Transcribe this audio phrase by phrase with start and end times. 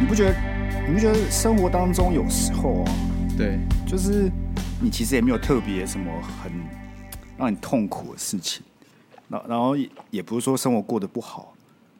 [0.00, 0.34] 你不觉得？
[0.88, 2.92] 你不觉得生活当中有时候啊，
[3.36, 4.30] 对，就是
[4.80, 6.10] 你其实也没有特别什么
[6.42, 6.50] 很
[7.36, 8.62] 让你痛苦的事情，
[9.28, 11.54] 然然后也也不是说生活过得不好，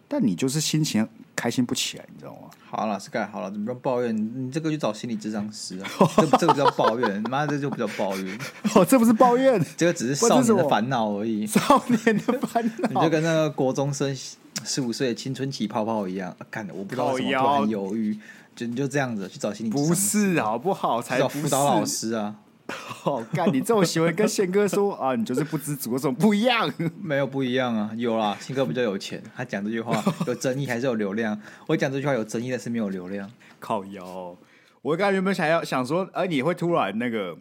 [0.09, 1.07] 但你就是心情
[1.43, 2.49] 开心不起来，你知道吗？
[2.71, 4.17] 好了，Sky，好了，怎么不要抱怨？
[4.17, 8.39] 你这个去找心理智商师啊， 这这个叫抱怨，妈这就不叫抱怨。
[8.77, 11.45] 哦，这不是抱怨， 这个只是少年的烦恼而已。
[11.45, 14.17] 少年的烦恼，你就跟那个国中生
[14.64, 18.17] 十五岁的青春期泡泡一样，看的我不知道为什么突然犹豫，
[18.55, 19.71] 就你就这样子去找心理。
[19.71, 21.03] 不是好不好？
[21.03, 22.36] 才找辅导老师啊。
[22.76, 23.50] 好 干、哦！
[23.53, 26.72] 你这种行为跟宪哥说啊，你就是不知足，有什么不一样？
[27.03, 31.39] 没有不一样啊，有啦，宪哥比较有钱，他讲这句话 有争议还是有流量？
[31.66, 33.30] 我讲这句话有争议，但是没有流量。
[33.58, 34.36] 靠腰！
[34.83, 37.36] 我刚才原本想要想说，哎、啊，你会突然那个，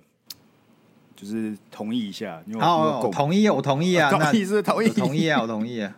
[1.16, 2.44] 就是同意一下？
[2.60, 5.96] 好，同意，我同意啊，同意是同意，同意啊，我同意啊。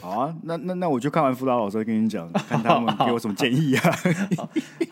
[0.00, 3.90] 好啊，那那那我就看完辅导老师会跟你讲，看他们给我什么建议啊。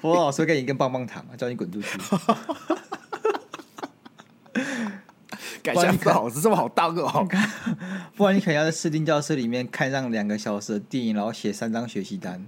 [0.00, 1.98] 辅导老师会给你一根棒棒糖，叫你滚出去。
[5.74, 7.26] 不然你老师这么好当哦，
[8.16, 12.44] 不然你可能要在视听教室里面看上两个小时的电影，然后写三张学习单。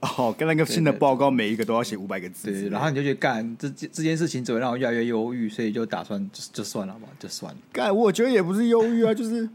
[0.00, 2.50] 哦，跟那个新的报告，每一个都要写五百个字。
[2.50, 7.60] 对，然后你就觉得干这这件事情只会让我越来越忧郁，所以就打算就就算了吧，就算了。
[7.70, 9.46] 干，我觉得也不是忧郁啊，就是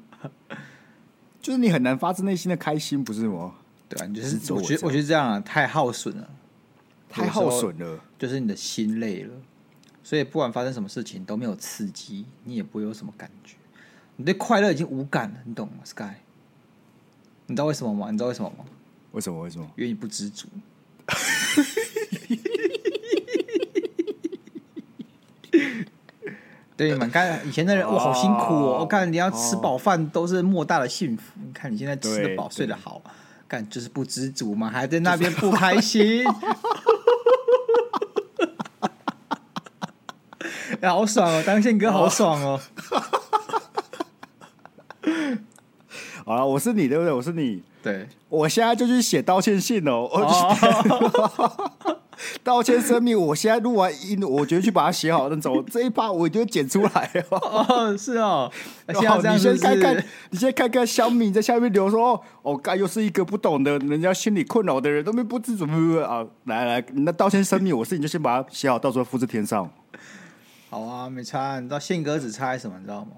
[1.42, 3.54] 就是你很难发自内心的开心，不是吗？
[3.90, 6.30] 对啊，你就是我觉得我觉得这样啊，太耗损了，
[7.10, 9.34] 太耗损了，就是你的心累了。
[10.06, 13.56] 所以不管发生什么事情都没有刺激，你也不会有什么感觉，
[14.18, 16.14] 你对快乐已经无感了，你懂吗？Sky，
[17.48, 18.12] 你知道为什么吗？
[18.12, 18.58] 你知道为什么吗？
[19.14, 19.42] 为什么？
[19.42, 19.66] 为什么？
[19.76, 20.48] 因为你不知足。
[26.78, 27.42] 对，蛮干。
[27.48, 28.78] 以前的人哇，好辛苦哦！
[28.82, 31.24] 我看你要吃饱饭都是莫大的幸福。
[31.44, 33.02] 你看你现在吃得饱，睡得好，
[33.48, 36.24] 干就是不知足嘛，还在那边不开心。
[40.90, 42.60] 好爽哦，当宪哥好爽哦！
[46.26, 47.14] 好了，我是你对不对？
[47.14, 50.10] 我是你，对，我现在就去写道歉信哦。
[52.44, 55.28] 道歉声明，我现在录完音，我决定去把它写好。
[55.30, 57.96] 那走这一趴，我一定会剪出来哦。
[57.98, 58.50] 是哦，
[58.88, 58.94] 你
[59.38, 69.70] 先看看，你先看看小米在下面留说：“哦，该又是一个不懂的人家心理困扰的人，都没不知怎么啊？”来来，那道歉声明，我是你就先把它写好，到时候复制天上。
[70.70, 71.60] 好啊，没差。
[71.60, 72.78] 你知道宪哥只猜什么？
[72.78, 73.12] 你知道吗？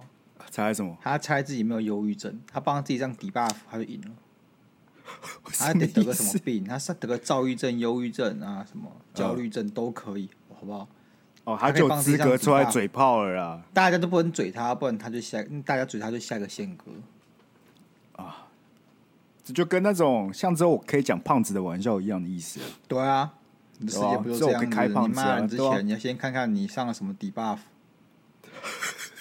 [0.49, 0.97] 猜什么？
[1.01, 4.07] 他猜自己没有忧郁症，他帮自己这样抵 buff，他就赢了。
[5.57, 6.63] 他得得个什么病？
[6.63, 10.87] 他是得个躁郁症、忧郁症啊，什么焦虑症都可以，好不好？
[11.45, 13.63] 哦，他就有资格出来嘴炮了啊！
[13.73, 16.91] 大家都不能嘴他，不然他就下，大家嘴他就下个宪哥
[18.21, 18.47] 啊！
[19.45, 22.59] 这就跟那种像之后我可以讲胖子的玩笑一样的意思。
[22.87, 23.33] 对啊。
[23.77, 24.67] 你的世界不是这样子。
[24.67, 27.59] 你骂人之前，你要先看看你上了什么 debuff。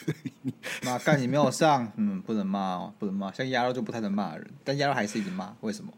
[0.83, 3.33] 那干你没有上， 嗯，不能骂哦，不能骂。
[3.33, 5.93] 像鸭肉就不太能骂人，但鸭肉还是一直骂，为什么？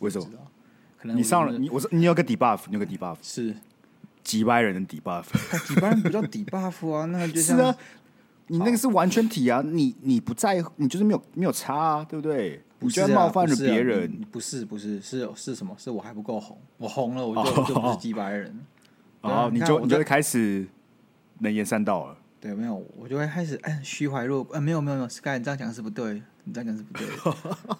[0.00, 0.26] 为什么？
[0.98, 3.56] 可能你上了，你我说你有个 debuff，你有个 debuff 是
[4.22, 5.24] 几百人的 debuff，
[5.66, 7.74] 几百人不叫 debuff 啊，那个就是啊，
[8.48, 12.62] 你那个是完全体啊，你你不在乎，你就是没有没有差啊，对不对？
[12.82, 15.74] 你居然冒犯了别人，不是不是是是什么？
[15.78, 18.64] 是我还不够红，我红了我就就不是几百人，
[19.22, 20.66] 然后你就你就会开始
[21.38, 22.16] 能言善道了。
[22.40, 27.06] 对，没有我就会开始哎虚怀若呃没有没有没有，Sky 你这样讲是不对，你这样讲是不对。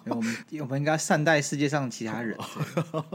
[0.15, 2.37] 我们我们应该善待世界上其他人。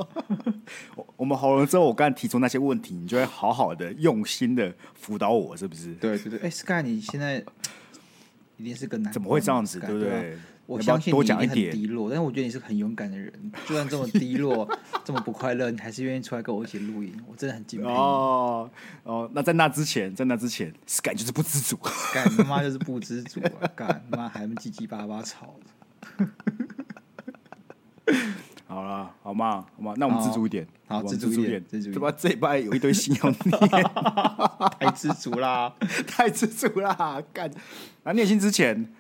[1.17, 5.95] 我们红了之后，我刚才提出那些问题，你就会好好的用心的辅导我，是不是？
[5.95, 7.43] 对对对，哎，Sky 你现在
[8.59, 9.81] 一定是个男，怎么会这样子？
[9.81, 10.37] 对不对？
[10.69, 13.33] 我相信你一定很低落，但是我觉得你是很勇敢的人。
[13.67, 14.69] 就算这么低落，
[15.03, 17.87] 这么不快乐，你还是愿意出来跟我一起录音，我真的很敬佩。
[17.89, 18.69] 哦
[19.05, 21.79] 哦，那在那之前，在那之前，Sky 就是不知足，
[22.13, 23.65] 干他妈就是不知足啊！
[23.75, 25.55] 干他妈还叽叽巴巴吵。
[28.67, 29.65] 好了，好吗？
[29.75, 29.95] 好吗？
[29.97, 31.93] 那我们知足一点，好，知足一点，知足。
[31.93, 33.85] 他妈这一拜有一堆信用念，
[34.79, 35.73] 太知足啦，
[36.07, 37.23] 太知足啦！
[37.33, 37.51] 干，
[38.05, 38.93] 那念心之前。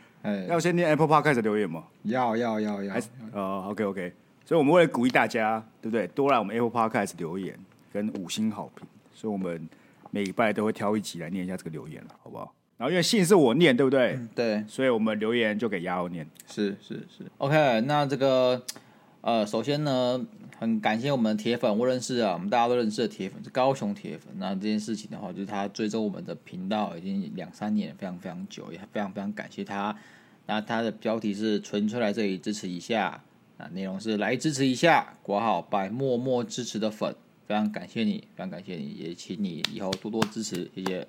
[0.48, 1.84] 要先念 Apple Podcast 开始留言吗？
[2.04, 2.94] 要要要要。
[3.32, 4.12] 呃，OK OK。
[4.44, 6.06] 所以，我们为了鼓励大家，对不对？
[6.08, 7.54] 多来我们 Apple Podcast 开始留言
[7.92, 8.86] 跟五星好评。
[9.12, 9.68] 所以，我们
[10.10, 12.54] 每礼拜都会挑一集来念一下这个留言了，好不好？
[12.78, 14.12] 然后，因为信是我念，对不对？
[14.14, 14.64] 嗯、对。
[14.66, 16.26] 所以我们留言就给亚欧念。
[16.46, 17.24] 是是是。
[17.36, 18.62] OK，那这个
[19.20, 20.18] 呃，首先呢，
[20.58, 24.32] 很感谢我们的铁粉，我认识啊，我们大家都认识的铁粉是高雄铁粉。
[24.38, 29.94] 那这件事情的话，就是他追踪我们的频道已经两三年，非常非常久，也非常非常感谢他。
[30.48, 33.22] 那它的标题是纯粹来这里支持一下，
[33.58, 37.14] 啊内容是来支持一下，国号拜默默支持的粉，
[37.46, 41.06] 非常感谢你，非常感谢你，也请你以后多多支持，谢谢。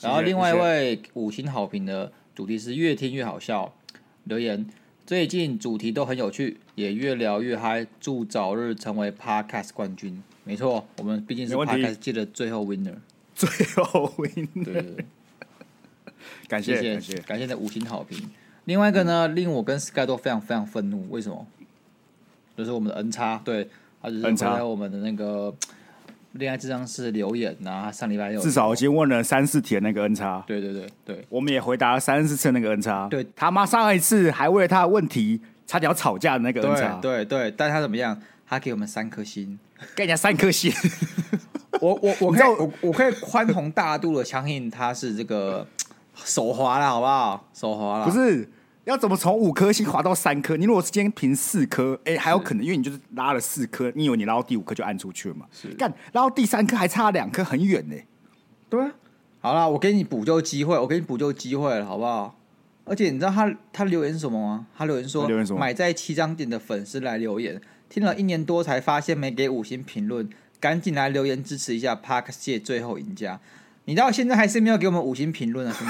[0.00, 3.74] 然后另外一位五星好评的主题是越听越好笑，
[4.24, 4.66] 留言
[5.04, 10.22] 最近主题都很有趣，也越聊越嗨，祝早日成为 Podcast 冠军。
[10.44, 12.94] 没错，我们毕竟是 Podcast 界的最后 winner，
[13.34, 13.48] 最
[13.84, 14.64] 后 winner。
[14.64, 15.04] 对对对，
[16.48, 18.18] 感谢谢感谢感谢的五星好评。
[18.66, 21.46] 另外一个呢，令我跟 Sky 都非常非常愤怒，为什么？
[22.56, 23.68] 就是我们的 N 叉，对，
[24.00, 25.54] 他就是在我们的那个
[26.32, 27.92] 恋爱智商是留言呐、啊。
[27.92, 33.08] 上礼拜有至少已经问了三四题那个 N 叉，对对对对，我们也回答了三四次那个 N 叉。
[33.08, 38.20] 对，他妈上一次还为了他的问题差点要吵架的那个 N 叉，对对，但他怎么样？
[38.48, 39.58] 他给我们三颗星，
[39.94, 40.72] 给人家三颗星。
[41.80, 45.66] 我我我可以我我可以宽宏大度的相信他是这个
[46.14, 47.48] 手滑了，好不好？
[47.52, 48.48] 手滑了，不是。
[48.86, 50.56] 要怎么从五颗星滑到三颗？
[50.56, 55.44] 你如果是今天评四颗，哎，还有可能，因为你就是拉了四颗，你以为你拉到第五颗就按出去了嘛？
[55.50, 57.96] 是，干拉到第三颗还差两颗，很远呢。
[58.70, 58.92] 对啊，
[59.40, 62.38] 好了，我给你补救机会，我给你补救机会了，好不好？
[62.84, 64.66] 而且你知道他他留言是什么吗？
[64.78, 70.30] 他留言说，留言说买在七张点的粉丝来留言，听了一年多才发现没给五星评论，
[70.60, 73.40] 赶紧来留言支持一下 Podcast 界最后赢家。
[73.86, 75.86] 你到现在还是没有给我们五星评论啊，兄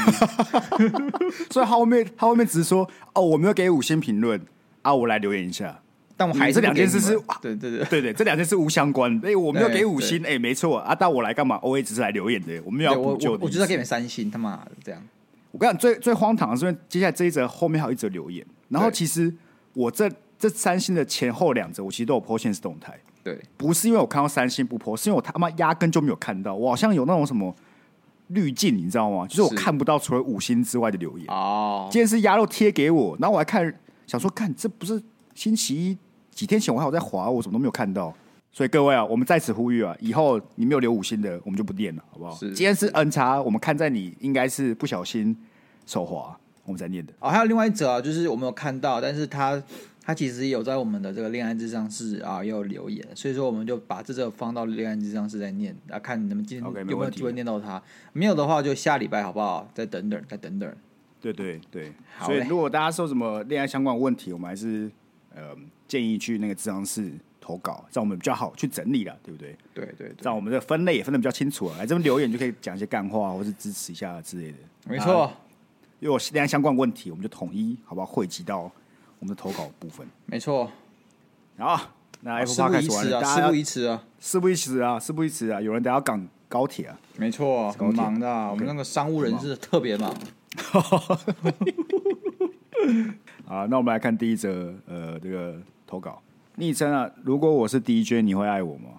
[0.79, 1.35] 弟！
[1.51, 4.39] 所以他后面他后面只是说哦，我没有给五星评论
[4.83, 5.81] 啊，我来留言一下。
[6.15, 9.19] 但我还是这两件事是，对对对对对，这两件事无相关。
[9.25, 10.95] 哎，我没有给五星，哎，没错啊。
[10.95, 11.59] 但我来干嘛？
[11.63, 13.43] 我也只是来留言的，我没有要补救的。
[13.43, 15.03] 我就是要给你们三星，他妈的这样。
[15.51, 18.45] 我跟你讲，最最荒唐的是，因为接下来这一则后面还有一则留言。
[18.69, 19.35] 然后其实
[19.73, 22.95] 我这这三星的前后两则，我其实都有 po 限时动态。
[23.23, 26.55] 对，不是因为我看到三星不 po，是因为我他妈压根就没有看到。
[26.55, 27.55] 我好像有那种什么。
[28.29, 29.27] 滤镜，你知道吗？
[29.27, 31.27] 就是我看不到除了五星之外的留言。
[31.29, 33.73] 哦，今天是鸭肉贴给我，然后我还看，
[34.07, 35.03] 想说看，这不是
[35.35, 35.99] 星期一
[36.31, 38.13] 几天前我还有在滑，我怎么都没有看到。
[38.53, 42.37] 所以各位啊，我们在此呼吁啊，以后你没有留五星的，我们就不念了，好不好？
[42.41, 45.37] 今天是 N 叉，我们看在你应该是不小心
[45.87, 47.13] 手滑，我们才念的。
[47.21, 49.63] 哦，还有另外一则啊，就是我没有看到，但是他。
[50.07, 57.83] 他其实有在我们的这个恋爱智商室啊，也有留言，所以说我们就把这个放到恋爱智商室再念，啊，看你们今天有没有机会念到他。
[58.13, 59.69] 没有的话，就下礼拜好不好？
[59.75, 60.73] 再等等，再等等。
[61.21, 64.89] 对对对，所以如果大家说什么恋爱相关的问题，我们还是
[65.35, 65.57] 呃
[65.89, 67.11] 建议去那个智商室
[67.41, 69.57] 投稿，这样我们比较好去整理了，对不对？
[69.75, 71.77] 对对，这样我们的分类也分的比较清楚啊。
[71.79, 74.59] 来这边留言就可以讲一些干话，或是支持一下之类的。
[74.89, 75.33] 没错，
[75.99, 78.07] 如果恋爱相关问题，我们就统一好不好？
[78.07, 78.71] 汇集到。
[79.27, 80.71] 我们的投稿部分，没错。
[81.59, 81.81] 好，
[82.21, 85.61] 那八开始完了，事不宜迟啊，事不宜迟啊，事不宜迟啊！
[85.61, 88.29] 有人等下赶高铁啊，没错，很忙的。
[88.49, 90.15] 我们那个商务人士特别忙。
[93.45, 95.57] 好，那我们来看第一则，呃，这个
[95.89, 96.23] 投稿，
[96.55, 98.91] 昵称啊，如果我是 DJ，你会爱我吗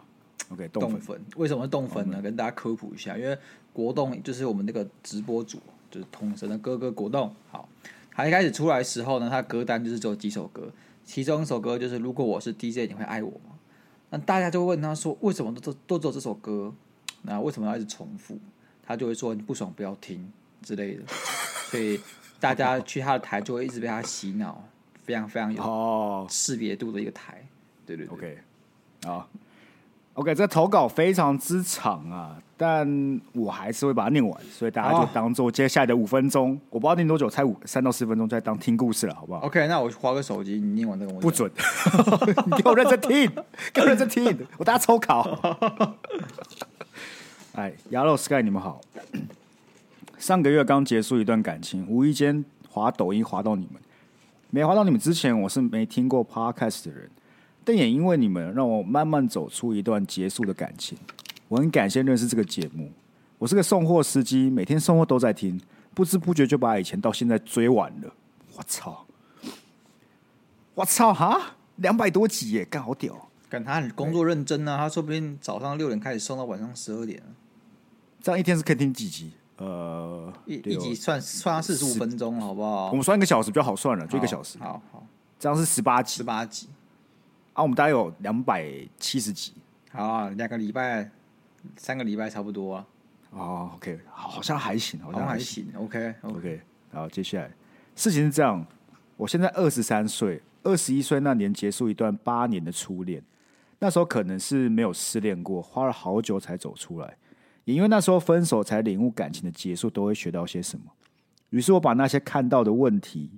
[0.50, 2.22] ？OK， 冻粉，为什么冻粉呢？
[2.22, 3.38] 跟大家科普一下，因为
[3.72, 7.34] 国栋就是我们那个直播主，就是统神的哥哥国栋。
[7.50, 7.70] 好。
[8.18, 10.74] 他一开始出来的时候呢，他歌单就是只有几首歌，
[11.06, 13.56] 其中一首歌就是“如果我是 DJ，你会爱我吗？”
[14.10, 16.74] 那大家就会问他说：“为什么都都都只有这首歌？
[17.22, 18.36] 那为什么要一直重复？”
[18.84, 20.34] 他就会说：“你不爽不要听
[20.64, 21.04] 之类的。”
[21.70, 22.00] 所以
[22.40, 24.68] 大家去他的台就会一直被他洗脑，
[25.04, 27.48] 非常非常有识别度的一个台。
[27.86, 28.38] 对对对，OK，
[29.04, 29.30] 好。
[30.18, 41.52] OK，这投稿非常之长啊，但我还是会把它念完，所以大家就当做接下来的五分钟，哦、我不知道念多久，才五三到四分钟，再当听故事了，好不好？OK，那我滑个手机，你念完这个我不准，
[42.50, 43.32] 你给我认真听，
[43.72, 45.40] 给我认真听，我大家抽考。
[47.54, 48.82] 哎，鸭肉 Sky，你们好。
[50.18, 53.80] 上个月刚结束一段感情，无意间滑抖音滑到你们，
[54.50, 57.12] 没滑到你们之前，我是没听过 Podcast 的人。
[57.68, 60.98] 但也因为你们，让我慢慢走出一段结束的感情。
[61.50, 62.90] 我很感谢认识这个节目。
[63.38, 65.60] 我是个送货司机，每天送货都在听，
[65.94, 68.14] 不知不觉就把以前到现在追完了。
[68.56, 69.06] 我操！
[70.76, 71.14] 我操！
[71.14, 73.28] 哈，两百多集耶，干好屌！
[73.50, 77.22] 干他很工作认真啊，他说不定早上六点开始送到晚上十二点。
[78.22, 79.34] 这样一天是可以听几集？
[79.58, 82.92] 呃，一一集算算四十五分钟，好不好？
[82.92, 84.58] 我们算一个小时比较好算了，就一个小时。
[84.60, 85.06] 好好，
[85.38, 86.70] 这样是十八集，十八集。
[87.58, 89.52] 啊，我们大概有两百七十集，
[89.90, 91.10] 好啊，两个礼拜，
[91.76, 92.88] 三个礼拜差不多啊。
[93.32, 95.66] 哦，OK，好像还行，好像还行。
[95.66, 96.14] 还行 OK，OK。
[96.22, 96.60] Okay, okay.
[96.92, 97.52] 然后接下来
[97.96, 98.64] 事情是这样，
[99.16, 103.24] 我现在二十三岁，二十一岁那年结束一段八年的初恋，
[103.80, 107.18] 那时候可能是没有失恋过，花了好久才走出来，
[107.66, 110.86] 也因为那时候分手才领悟感情的结束都会学到些什么。
[111.50, 113.32] 于是我把那些看到的问题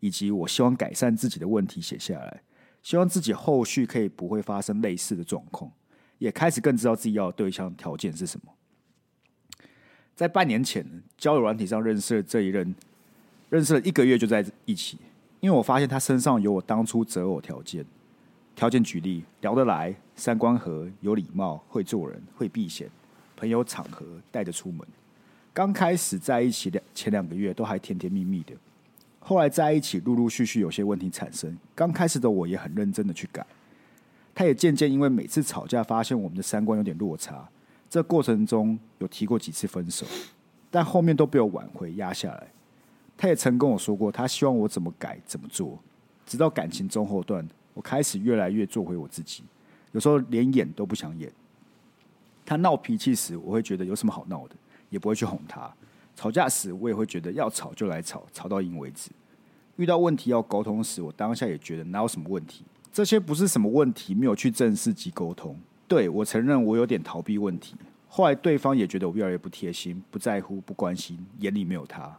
[0.00, 2.40] 以及我希望改善自己的问题写下来，
[2.82, 5.70] 希望自己后续可以不会发生类似的状况，
[6.18, 8.52] 也开始更知道自己要的对象条件是什么。
[10.14, 10.84] 在半年前，
[11.16, 12.74] 交友软体上认识了这一任，
[13.50, 14.98] 认识了一个月就在一起，
[15.40, 17.84] 因为我发现他身上有我当初择偶条件。
[18.56, 22.90] 条件举例：聊得来、三观合、有礼貌、会做人、会避嫌、
[23.36, 24.84] 朋友场合带着出门。
[25.52, 28.54] 刚开始在一起两前两个月都还甜甜蜜蜜的，
[29.28, 31.54] 后来在一起陆陆续续有些问题产生。
[31.74, 33.46] 刚开始的我也很认真的去改，
[34.34, 37.46] 他也渐渐因为每次吵架发现我们的三观有点落差。
[37.90, 40.06] 这过程中有提过几次分手，
[40.70, 42.46] 但后面都被我挽回压下来。
[43.18, 45.78] 他也曾跟我说过，他希望我怎么改怎么做。
[46.24, 49.44] 直到感情中后段，我开始越来越做回我自己，
[49.92, 51.30] 有时候连演都不想演。
[52.46, 54.56] 他闹脾气时，我会觉得有什么好闹的，
[54.88, 55.70] 也不会去哄他。
[56.16, 59.10] 吵架时，我也会觉得要吵就来吵，吵到赢为止。
[59.78, 65.56] 遇到问题要沟通时，我当下也觉得哪有什么问题，这些不是什么问题，没有去正视及沟通。
[65.86, 67.76] 对，我承认我有点逃避问题，
[68.08, 72.12] 后来对方也觉得我越来越不贴心、不在乎、不关心，眼里没有他。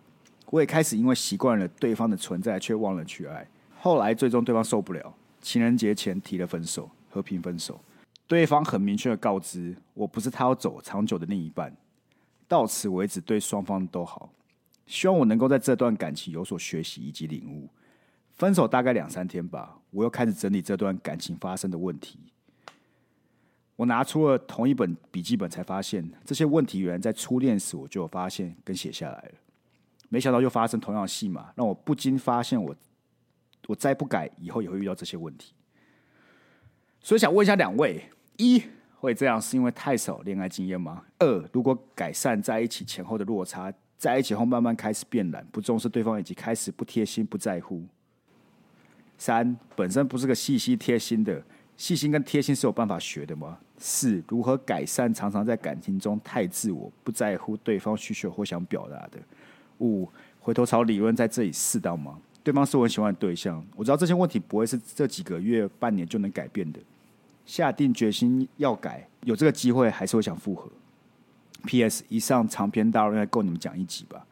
[0.49, 3.45] 我也开始因为习惯了对方的存在，却忘了去爱。
[3.81, 7.77] 后来最终对方受不了，情人节前提了分手，和平分手。
[8.25, 11.75] 对方很明确的告知我不是他要走长久的另一半。
[12.47, 14.29] 到此为止，对双方都好。
[14.89, 17.69] 希望我能够在这段感情有所学习以及领悟。
[18.33, 22.17] 分手大概两三天吧，我又开始整理这段感情发生的问题。
[23.75, 29.31] 我拿出了同一本笔记本，才发现这些问题原来在初恋时我就有发现跟写下来了。
[30.09, 32.75] 没想到又发生同样的戏码，让我不禁发现我
[33.67, 35.53] 我再不改，以后也会遇到这些问题。
[36.99, 38.63] 所以想问一下两位：一
[38.95, 41.05] 会这样是因为太少恋爱经验吗？
[41.19, 47.83] 二如果改善在一起前后的落差，在一起后慢慢开始变懒，不重视对方，以及开始不贴心、不在乎。
[49.17, 51.43] 三本身不是个细心贴心的。
[51.75, 53.57] 细心跟贴心是有办法学的吗？
[53.77, 59.19] 四如何改善常常在感情中太自我，不在乎对方需求或想表达的？
[59.79, 62.19] 五回头草理论在这里适当吗？
[62.43, 66.79] 对方是我喜欢的对象，我知道这些问题不会是这几个月、半年就能改变的。
[67.45, 70.69] 下定决心要改，有这个机会还是会想复合。
[71.65, 72.03] P.S.
[72.09, 74.25] 以上长篇大论应该够你们讲一集吧？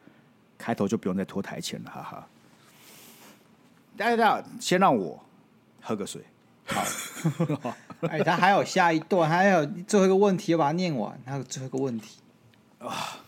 [0.56, 2.28] 开头就不用再拖台前了，哈哈。
[3.96, 5.22] 大家大家先让我
[5.80, 6.22] 喝个水。
[6.66, 7.74] 好，
[8.08, 11.18] 哎，他还有下一段，还有最后一个问题要把它念完。
[11.24, 12.18] 还有最后一个问题
[12.78, 13.24] 啊，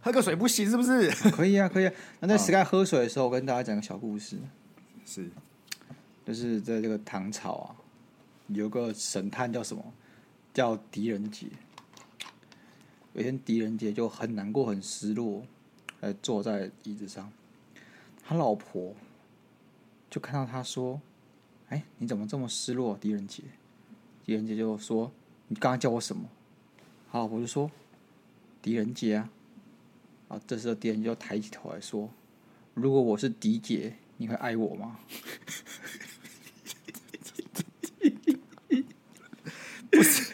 [0.00, 1.10] 喝个水不行是不是？
[1.30, 1.94] 可以啊，可以啊。
[2.20, 4.38] 那在 Sky 喝水的时候，我跟大家讲个小故事。
[5.06, 5.30] 是，
[6.26, 7.76] 就是在这个唐朝啊，
[8.48, 9.84] 有个神探叫什么？
[10.52, 11.46] 叫狄仁杰。
[13.14, 15.44] 有一天，狄仁杰就很难过、很失落，
[16.00, 17.32] 呃坐在椅子上。
[18.22, 18.94] 他老婆
[20.10, 21.00] 就看到他说。
[21.70, 23.44] 哎，你怎么这么失落，狄仁杰？
[24.24, 25.12] 狄仁杰就说
[25.46, 26.28] ：“你刚刚叫我什么？”
[27.06, 27.70] 好，我就说
[28.60, 29.30] ：“狄仁杰啊。”
[30.26, 32.10] 啊，这时候狄仁杰就抬起头来说
[32.74, 34.98] ：“如果我是狄姐，你会爱我吗？”
[39.92, 40.29] 不是，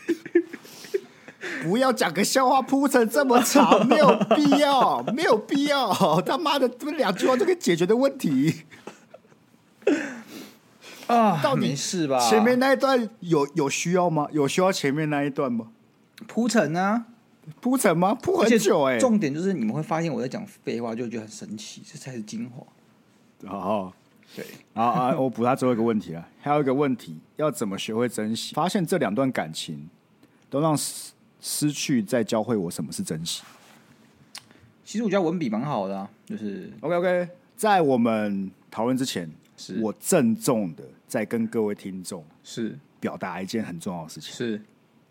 [1.67, 6.21] 不要讲个笑话铺成这么长，没有必要，没有必要。
[6.23, 8.63] 他妈的，这两句话就可以解决的问题。
[11.07, 12.19] 啊，到底是吧？
[12.19, 14.29] 前面那一段有有需要吗？
[14.33, 15.69] 有需要前面那一段吗？
[16.27, 17.07] 铺陈啊？
[17.61, 18.15] 铺陈吗？
[18.15, 18.99] 铺很久哎、欸。
[18.99, 22.67] 重点就是你们会发现我在讲废话，就觉得很神奇，这才是精华。
[23.49, 23.93] 好，好，
[24.35, 24.45] 对，
[24.75, 25.17] 啊啊！
[25.17, 26.27] 我补他最后一个问题了。
[26.41, 28.55] 还有一个问题，要怎么学会珍惜？
[28.55, 29.89] 发现这两段感情
[30.51, 30.77] 都让
[31.47, 33.45] 失失去，在教会我什么是珍惜。
[34.85, 37.29] 其实我觉得文笔蛮好的、啊，就是 OK OK。
[37.57, 40.85] 在我们讨论之前，是我郑重的。
[41.07, 44.61] 在跟各位听众是表达一件很重要的事情，是，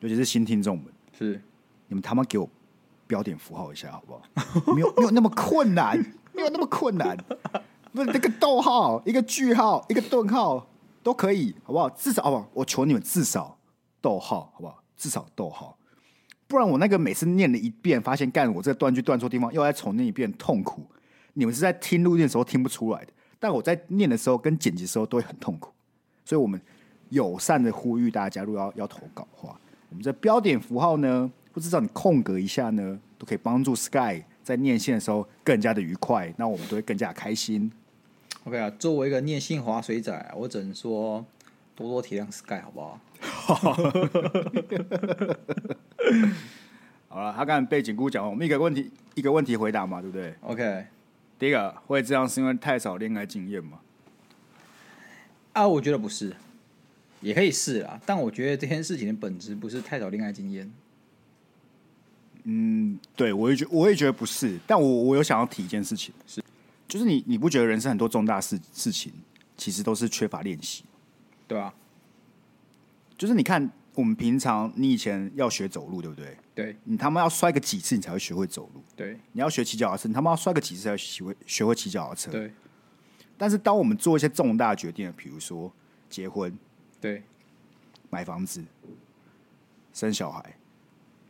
[0.02, 0.88] 尤其是新听众们，
[1.18, 1.42] 是，
[1.88, 2.48] 你们他妈给我
[3.08, 4.22] 标点符号一下好不好？
[4.76, 5.98] 没有没有那么困难，
[6.34, 7.16] 没有那么困难，
[7.94, 10.68] 不是那个逗号、一个句号、一个顿号
[11.02, 11.90] 都可以，好不好？
[11.92, 12.50] 至少好不好？
[12.54, 13.58] 我求你们至少
[14.02, 14.84] 逗号，好不好？
[14.98, 15.78] 至少逗号，
[16.48, 20.86] 不然我那个每次念了一遍，发现干我这个断句断错地方，又要重念一遍，痛苦。
[21.34, 25.72] 你们是在听录音的时候听不出来的，但我在念的时候跟剪辑的时候都会很痛苦。
[26.24, 26.60] 所以，我们
[27.10, 29.60] 友善的呼吁大家，如果要要投稿的话，
[29.90, 37.72] 我们这标点符号呢，不知道你空格一下呢，都可以帮助 Sky 在念信的时候更加的愉快，那我们都会更加开心。
[38.46, 41.26] OK 啊，作为一个念信滑水仔，我只能说
[41.76, 43.00] 多多体谅 Sky 好不好？
[47.10, 50.86] 好了，他刚才背景故讲，我们一个问题一个问题回答嘛，对不对？OK，
[51.40, 53.80] 第一个会这样是因为太少恋爱经验吗？
[55.54, 56.36] 啊，我觉得不是，
[57.22, 60.70] 也可以是啊，但我觉得这件事情的本质不是太少恋爱经验。
[62.44, 66.44] 嗯，对，我也觉我也觉得不是，但我我有想要提一件事情，是，
[66.88, 69.14] 就是你你不觉得人生很多重大事事情，
[69.56, 70.84] 其实都是缺乏练习，
[71.48, 71.74] 对啊，
[73.18, 76.38] 就是你看我们平常，你以前要学走路，对不对？
[76.54, 78.84] 对，你他妈要摔个几次，你才会学会走路。
[78.96, 82.32] 对，你要学骑脚踏车，你他妈要摔个几次才会学会学会骑脚踏车。
[82.32, 82.52] 对。
[83.38, 85.70] 但是，当我们做一些重大决定，比如说
[86.10, 86.58] 结婚、
[87.02, 87.22] 对，
[88.10, 88.64] 买房子、
[89.94, 90.56] 生小孩，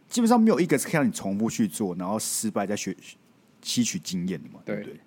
[0.07, 2.95] 基本上没有一个是可以让你重复去做，然后失败再学
[3.63, 4.59] 吸取经验的嘛？
[4.63, 4.99] 对不对？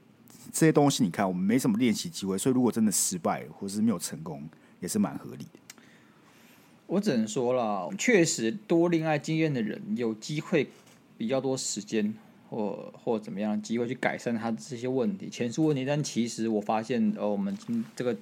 [0.53, 4.43] 这些东西，你看，我们没什么练习机会，所以如果真的失败或是没有成功，
[4.81, 5.83] 也是蛮合理的。
[6.87, 10.69] 我只能说了，确实多恋爱经验的人有机会
[11.17, 12.15] 比较多时间。
[12.51, 18.17] 或或怎么样机会去改善他这些问题、前述问题，但其实我发现，呃，我们听这个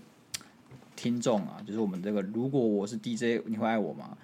[0.96, 4.18] 听众啊，就是我们这个，如果我是 DJ，你会爱我吗？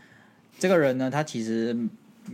[0.58, 1.88] 这个人呢，他其实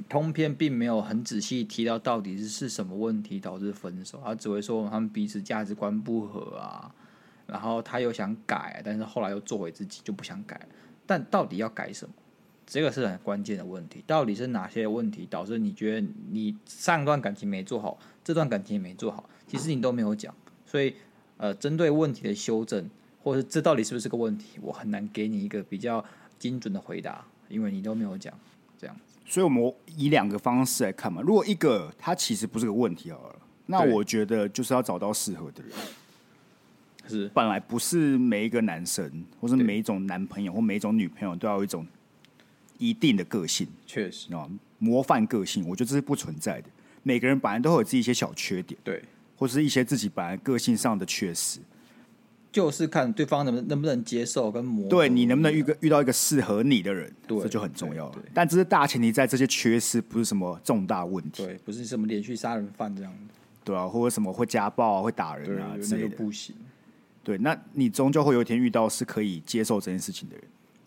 [0.08, 6.94] 通篇并没有很仔细提到到底是是什么问题导致分手，他只会说他们彼此价值观不合啊，
[7.48, 10.60] 然后他又想改，但是后来又做回自己，就不想改，
[11.04, 12.14] 但到底要改什么？
[12.66, 19.28] 这个是很关键的问题，到底是哪些问题导致你觉得你上段感情没做好，这段感情也没做好？
[19.46, 20.34] 其实你都没有讲，
[20.66, 20.94] 所以
[21.38, 22.86] 呃，针对问题的修正，
[23.22, 26.04] 或是这到底是不是个问题，我很难给你一个比较
[26.38, 28.38] 精准的回答，因为你都没有讲
[28.78, 29.18] 这样子。
[29.24, 35.72] 所以我们以两个方式来看嘛，如果一个它其实不是个问题好了，那我觉得就是要找到适合的人。
[37.08, 41.86] 是，本来不是每一个男生，或是每一种男朋友或每一种女朋友都要有一种。
[42.80, 44.48] 一定的个性，确实啊，
[44.78, 46.68] 模范个性，我觉得这是不存在的。
[47.02, 49.02] 每个人本来都会有自己一些小缺点，对，
[49.36, 51.58] 或者是一些自己本来个性上的缺失，
[52.52, 54.88] 就是看对方能不能能不能接受跟磨。
[54.88, 58.18] 对，你能不能遇个遇到一个适合你的人，对，这就很重要了。
[58.32, 63.12] 但这是大前提，在这些缺失不是什么重大问题，对，不是什么连续杀人犯这样，
[63.64, 66.54] 对啊，或者什么会家暴啊、会打人啊之类的，不行。
[67.22, 70.44] 对，那你终究会有一天遇到是可以接受这件事情的人。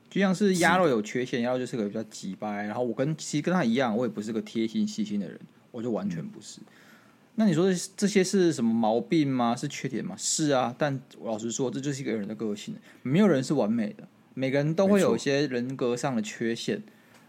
[0.10, 5.40] 就像是鸭肉有缺陷，鸭肉就是个比较急掰，然后我跟其实跟他一样，我也不是个贴心细心的人，
[5.72, 6.60] 我就完全不是。
[6.60, 6.66] 嗯、
[7.36, 9.56] 那你说这些是什么毛病吗？
[9.56, 10.14] 是缺点吗？
[10.18, 16.84] 是啊，但我老实说，这就是一个人的个性，没有人是完美的，每个人都会有一些人格上的缺陷。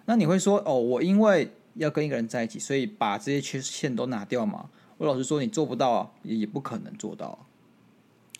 [0.07, 4.69] 那你会说哦，我因为要跟一个人在一起，所以把这些缺陷都拿掉吗？
[4.99, 7.39] 我老实说，你做不到啊，也也不可能做到啊。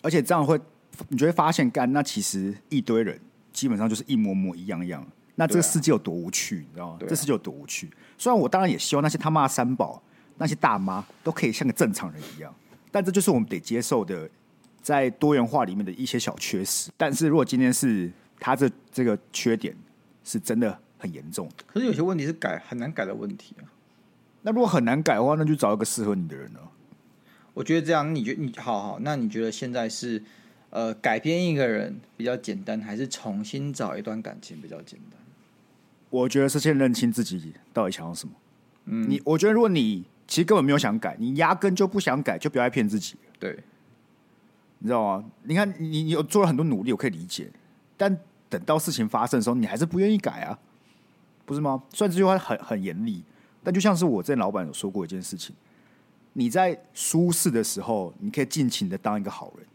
[0.03, 0.61] 而且这样会，
[1.07, 3.19] 你就会发现，干那其实一堆人。
[3.53, 6.97] 基本上就是一模模一样样，那这个世界有多无趣，你知道吗？
[7.07, 7.87] 这世界有多无趣。
[8.17, 10.01] 虽然我当然也希望那些他妈三宝、
[10.39, 12.51] 那些大妈都可以像个正常人一样，
[12.91, 14.27] 但这就是我们得接受的，
[14.81, 16.89] 在多元化里面的一些小缺失。
[16.97, 19.77] 但是如果今天是他这这个缺点
[20.23, 23.69] 是真的很严重，可是有些问题是改很难改的问题啊。
[24.41, 26.59] 那如果很难改的话，那就找一个适合你的人了。
[27.53, 30.21] 我觉得这样，你觉得你好好，那你觉得现在是？
[30.75, 35.19] 呃，改变一个人比较简单，还是重新找一段感情比较简单？
[36.09, 38.33] 我觉得是先认清自己到底想要什么。
[38.85, 43.15] 嗯，你我觉得如果你其实根本没有想改，你压根就不想改，就不要再骗自己。
[43.39, 43.55] 对，
[44.79, 45.23] 你知道吗？
[45.43, 47.51] 你看你你有做了很多努力，我可以理解，
[47.95, 48.17] 但
[48.49, 50.57] 等到事情发生的时候，你还是不愿意改啊，
[51.45, 51.83] 不是吗？
[51.93, 53.23] 虽然这句话很很严厉，
[53.63, 55.55] 但就像是我之前老板有说过一件事情：
[56.33, 59.65] 你在舒适的时候，你可以尽情的当一个好人。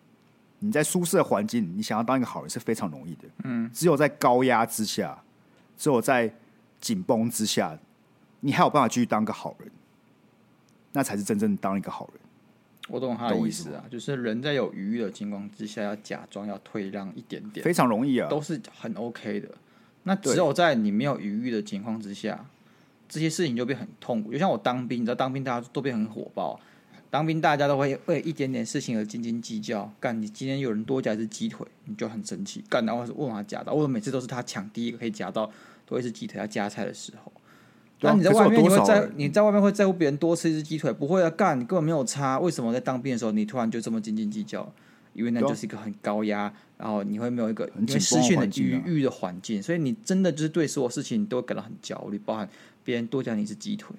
[0.61, 3.29] 你在舒适的环境，你想要当一个好人是非常容易的。
[3.45, 5.17] 嗯，只有在高压之下，
[5.77, 6.33] 只有在
[6.81, 7.79] 紧绷之下，
[8.41, 9.71] 你还有办法继续当个好人，
[10.93, 12.21] 那才是真正当一个好人。
[12.89, 19.49] 我懂他的意思啊，就是人在有余裕的情况之下，要假装要退让一点点，非常容易啊，都是很 OK 的。
[20.03, 22.45] 那只有在你没有余裕的情况之下，
[23.09, 24.33] 这些事情就变很痛苦。
[24.33, 26.61] 就像我当兵，你知道当兵大家都变很火爆。
[27.11, 29.91] 当兵，大家都会为一点点事情而斤斤计较。
[29.99, 32.63] 干，你今天有人多夹一只鸡腿，你就很生气。
[32.69, 35.51] 干，然后问他夹到，为什么每次都是他抢第一个可以夹到
[35.87, 36.39] 多一只鸡腿？
[36.39, 37.33] 要夹菜的时候，
[38.01, 40.93] 那、啊、你在外面你会在你在外面会在乎别人多吃一只鸡腿？
[40.93, 42.39] 不会啊，干，你根本没有差。
[42.39, 44.71] 为什么在当兵的时候你突然就这么斤斤计较？
[45.15, 52.49] 因为那就是一个很高压，然后你会没有一个你会失去的余裕的环境，所以你真的就是对所有事情你都会感到很焦虑，包含
[52.89, 53.95] 别人多讲你一只鸡腿。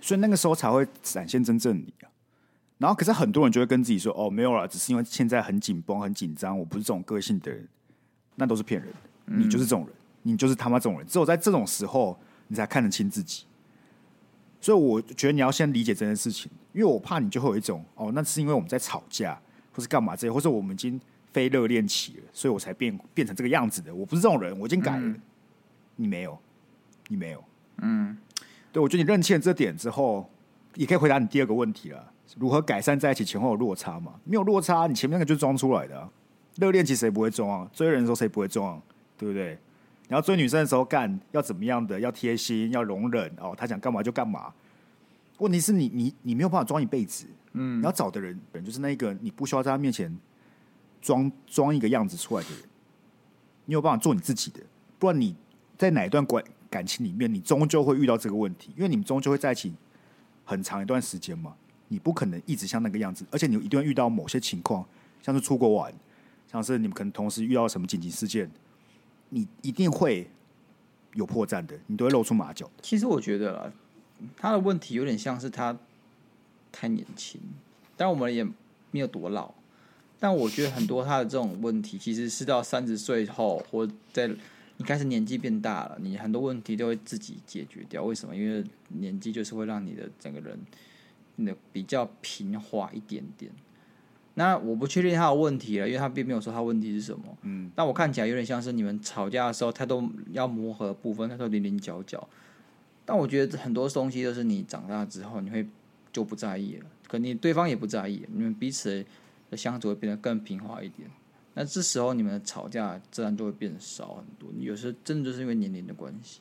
[0.00, 2.08] 所以那个时候才会展现真正你啊，
[2.78, 7.68] 然后可是很多人就会跟自己说：“哦，没有啦，只是因为现在很紧绷、很紧张，我不是这种个性的人。”
[8.36, 11.06] 那都是骗人的，你就是这种人，你就是他妈这种人。
[11.06, 13.44] 只有在这种时候，你才看得清自己。
[14.62, 19.38] 所以我觉得你要先理解这件事情，因为我怕你就会有一种：“哦，那是因为我们在吵架，
[19.74, 20.98] 或是干嘛这些，或者我们已经
[21.34, 23.94] 非热恋期了，所以我才变变成这个样子的。
[23.94, 25.02] 我不是这种人，我已经改了。
[25.02, 25.20] 嗯、
[25.96, 26.38] 你没有，
[27.08, 27.44] 你没有。
[27.82, 28.16] 嗯，
[28.72, 30.28] 对，我觉得你认清了这点之后，
[30.74, 34.14] 也可以回答你第二个问题了：如何改善在一起前后的落差嘛？
[34.24, 36.10] 没有落差，你前面那个就是装出来的、啊。
[36.56, 37.70] 热恋期谁不会装啊？
[37.72, 38.82] 追人的时候谁不会装啊？
[39.16, 39.58] 对不对？
[40.08, 42.00] 你要追女生的时候干要怎么样的？
[42.00, 43.54] 要贴心，要容忍哦。
[43.56, 44.52] 他想干嘛就干嘛。
[45.38, 47.26] 问题是你你你没有办法装一辈子。
[47.52, 50.14] 嗯，你要找的人本就是那个你不需要在他面前
[51.00, 52.60] 装装一个样子出来的人。
[53.66, 54.60] 你有办法做你自己的，
[54.98, 55.36] 不然你
[55.76, 59.72] 在哪一段关感情里面，你终究会遇到这个问题，因为你们终究会在一起
[60.44, 61.54] 很长一段时间嘛。
[61.88, 64.84] 你不可能一直像那个样子，而且你一定会遇到某些情况，
[65.22, 65.90] 像是出国玩，
[66.52, 68.50] 像是你们可能同时遇到什么紧急事件。
[69.30, 70.28] 你一定会
[71.14, 72.70] 有破绽的，你都会露出马脚。
[72.82, 73.72] 其实我觉得啦，
[74.36, 75.78] 他的问题有点像是他
[76.70, 77.40] 太年轻，
[77.96, 78.44] 但我们也
[78.90, 79.54] 没有多老。
[80.20, 84.28] 但我觉得很多他的这种问题，其实是到三十岁后，或在
[84.78, 88.02] 你开始年纪变大了，你很多问题都会自己解决掉。
[88.04, 88.34] 为什么？
[88.34, 90.58] 因为年纪就是会让你的整个人
[91.36, 93.52] 变得比较平滑一点点。
[94.34, 97.36] 那我不确定他的问题了，因为他并没有说他问题是什么。
[97.42, 102.28] 嗯，但我看起来有点像是你们吵架的时候，他都要磨合的部分，他都零零角角。
[103.04, 105.66] 但我觉得很多东西都是你长大之后，你会
[106.12, 109.04] 就不在意了，可你对方也不在意，你们彼此
[109.50, 111.10] 的相处会变得更平滑一点。
[111.58, 114.48] 那这时候你们的吵架自然就会变少很多。
[114.58, 116.40] 有时候真的就是因为年龄的关系。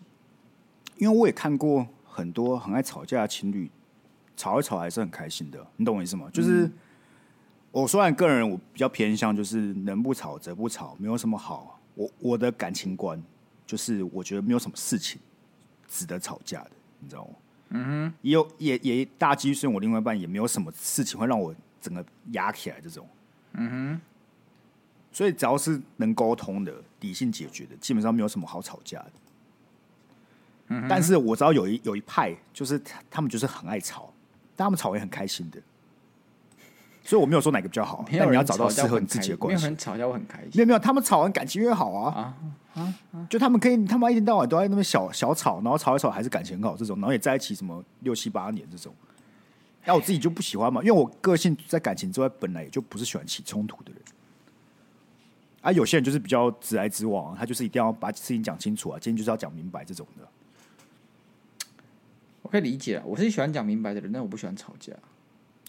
[0.97, 3.71] 因为我也看过很多很爱吵架的情侣，
[4.35, 6.29] 吵一吵还是很开心的，你懂我意思吗？
[6.31, 6.65] 就是。
[6.65, 6.73] 嗯
[7.69, 11.79] 我虽然个人我比较偏向就是能不吵则不吵，没有什么好。
[11.93, 13.21] 我我的感情观
[13.67, 15.19] 就是我觉得没有什么事情
[15.87, 17.33] 值得吵架的，你知道吗？
[17.69, 23.07] 嗯哼，也有也也大几率，我另外一半也没有什么事情会让我整个压起来这种。
[23.51, 24.01] 嗯哼，
[25.17, 29.11] 所以只要是能沟通的、理性解决的，基本上没有什么好吵架的。
[30.67, 34.13] 嗯，但是我知道有一有一派就是他们就是很爱吵，
[34.55, 35.59] 但他们吵也很开心的。
[37.03, 39.63] 所以我没有说哪个比较好，但你要找到适合你自己的关系。
[39.63, 40.51] 没有人吵架我很开心。
[40.53, 42.35] 没有没有，他们吵完感情越好啊
[42.75, 43.27] 啊啊！
[43.27, 48.93] 就他们可以，他们一天到晚都在那边小小吵，然后吵一吵还是感情很好这种，然后也在一起什么六七八年这种。
[49.83, 54.01] 那我自己就不喜欢嘛，因为我个性在感情之外本来也就不是喜欢起冲突的人。
[55.67, 60.25] 啊，有些人就是比较直来直往，他就是一定要把事情讲清楚啊，今天就是要讲明白这种的。
[62.41, 64.93] 我可以理解啊，我是喜欢讲明白的人，但我不喜欢吵架。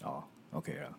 [0.03, 0.97] 哦，OK 了。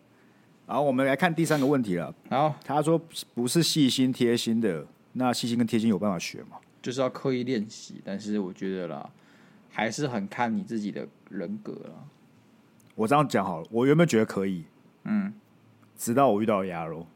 [0.67, 2.13] 然后，我们来看第三个问题了。
[2.29, 3.01] 好，他说
[3.33, 6.57] 不是细心贴心的，那细心跟贴心有办法学吗？
[6.79, 9.09] 就是要刻意练习，但是我觉得啦，
[9.71, 12.05] 还是很看你自己的人格啦。
[12.93, 14.65] 我这样讲好了，我原本觉得可以，
[15.05, 15.33] 嗯，
[15.97, 17.07] 直到我遇到鸭肉。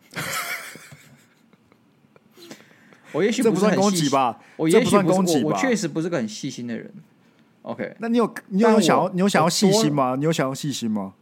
[3.16, 4.40] 我也许这不算攻击吧？
[4.58, 6.92] 我也许不算攻击，我确实不是个很细心的人。
[7.62, 10.16] OK，那你有你有想要你有想要细心吗？
[10.18, 11.14] 你有想要细心吗？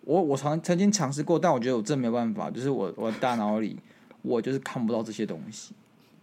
[0.00, 3.78] 我我曾曾经尝试过，但我觉得我真没办法，就是我我大脑里
[4.22, 5.72] 我就是看不到这些东西。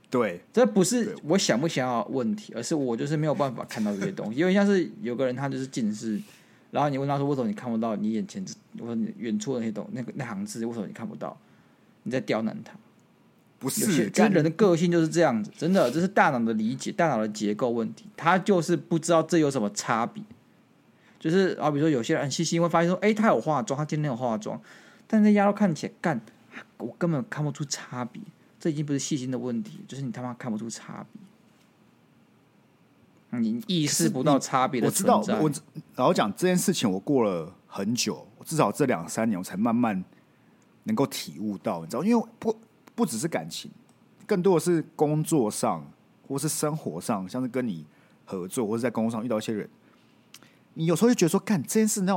[0.10, 4.40] 对，这不是我想不想要问题，而是我就是没有办法看到这些东西。
[4.40, 6.22] 因为像是有个人他就是近视，
[6.72, 8.46] 然后你问他说为什么你看不到你眼前，
[8.78, 11.38] 我说你远处的那些东那个那行字为什么你看不到？
[12.04, 12.74] 你在刁难他？
[13.62, 20.22] 不是，这人的个性就是这样子，真的，这是大脑的理解，大脑的结构问题，他就是不知道这有什么差别。
[21.20, 24.60] 就是啊，比如说有些人很细心，会发现说，哎、欸，他有化妆，他今天有化妆，
[25.06, 26.20] 但是那鸭肉看起来干，
[26.80, 28.20] 我根本看不出差别。
[28.60, 31.06] 这已经不是细心的问题，就是你他妈看不出差
[33.30, 35.40] 别，你意识不到差别的存在。
[35.40, 40.04] 我知道，我然后讲这件事情，我过了很久，至少这两三年，我才慢慢
[40.86, 42.56] 能够体悟到，你知道，因为不
[43.02, 43.72] 不只是感情，
[44.28, 45.84] 更多的是工作上
[46.28, 47.84] 或是生活上，像是跟你
[48.26, 49.68] 合作或者在工作上遇到一些人。
[50.76, 52.16] 你有时候就觉得说，干这件事，那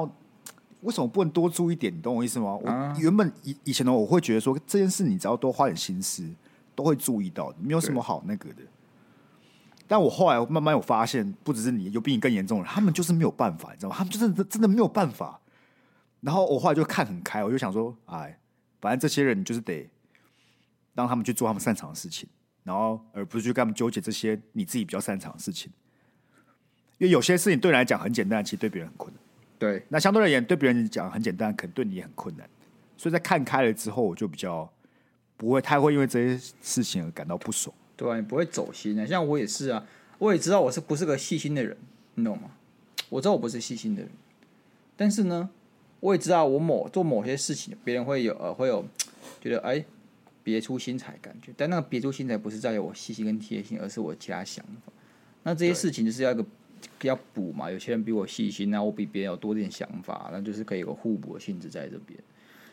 [0.82, 1.90] 为什么不能多注意点？
[1.96, 2.54] 你懂我意思吗？
[2.54, 6.28] 我原本以以前呢，我会觉得说，这件事你只要多花点心思，
[6.74, 8.60] 都会注意到，没有什么好那个的。
[9.88, 13.96] 但我后来慢慢有发现，不只是你，有比你更严重的，他们就是没有办法，你知道吗？
[13.96, 15.40] 他们就是真的没有办法。
[16.20, 18.38] 然后我后来就看很开，我就想说，哎，
[18.82, 19.88] 反正这些人你就是得
[20.94, 22.28] 让他们去做他们擅长的事情，
[22.62, 25.70] 然后而不是去跟他们纠结这些你自己比较擅长的事情。
[26.98, 29.22] 因为有些事情对你来讲很简单，其实对别人很困难。
[29.58, 32.48] 对，那相对而言，对别人讲很简单，可能对你也很困难。
[32.96, 34.70] 所以在看开了之后，我就比较
[35.36, 37.74] 不会太会因为这些事情而感到不爽。
[37.96, 39.04] 对啊，你不会走心啊。
[39.04, 39.84] 像我也是啊，
[40.18, 41.76] 我也知道我是不是个细心的人，
[42.14, 42.50] 你懂吗？
[43.08, 44.10] 我知道我不是细心的人，
[44.96, 45.50] 但是呢，
[46.00, 48.84] 我也知道我某做某些事情，别人会有呃会有
[49.40, 49.84] 觉得哎，
[50.44, 54.92] 别出心裁感觉，但那个别出心裁不是在于我细心跟贴心，而是我其他想法。
[55.42, 56.46] 那这些事情就是要一个
[57.02, 62.18] 要补嘛，有些人比我细心，那我比别人有多点想法，那就是可以有个互补的性质在这边。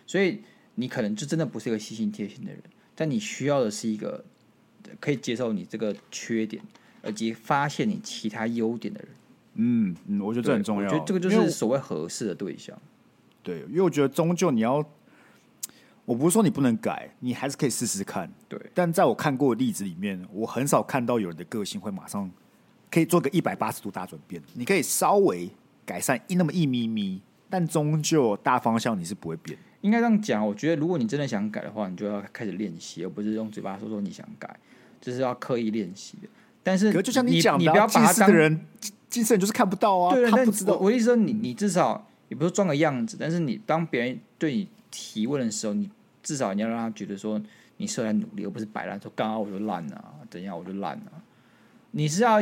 [0.05, 0.39] 所以
[0.75, 2.61] 你可能就真的不是一个细心贴心的人，
[2.93, 4.23] 但你需要的是一个
[4.99, 6.61] 可以接受你这个缺点，
[7.07, 9.09] 以及发现你其他优点的人。
[9.55, 10.85] 嗯嗯，我觉得这很重要。
[10.85, 12.77] 我觉得这个就是所谓合适的对象。
[13.43, 14.81] 对，因为我觉得终究你要，
[16.11, 18.29] 我不是说你不能改，你还是可以试试看。
[18.49, 22.29] 对，但在我看过的例子里面，我很少看到有人的个性会马上
[22.91, 24.43] 可以做个一百八十度大转变。
[24.53, 25.49] 你可以稍微
[25.85, 29.57] 改善一那么一咪咪，但终究大方向你是不会变。
[29.79, 34.53] 应该这样讲，我觉得如果你真的想改的话，你就要开始练习，而不是用嘴巴说说你想改，
[34.99, 36.27] 就是要刻意练习的。
[36.61, 38.65] 但是，可就像你讲的，你不要把他当人，
[39.09, 40.13] 近视人就是看不到啊。
[40.13, 40.73] 对，他不知道。
[40.73, 42.05] 我我意思说你，你你至少。
[42.27, 45.89] 也不是装个样子，但是你当别人对你提问的时候，你
[46.23, 47.41] 至少你要让他觉得说
[47.77, 51.11] 你是在努力，而不是摆烂说刚刚我就烂了，怎样我就烂了。
[51.91, 52.41] 你是要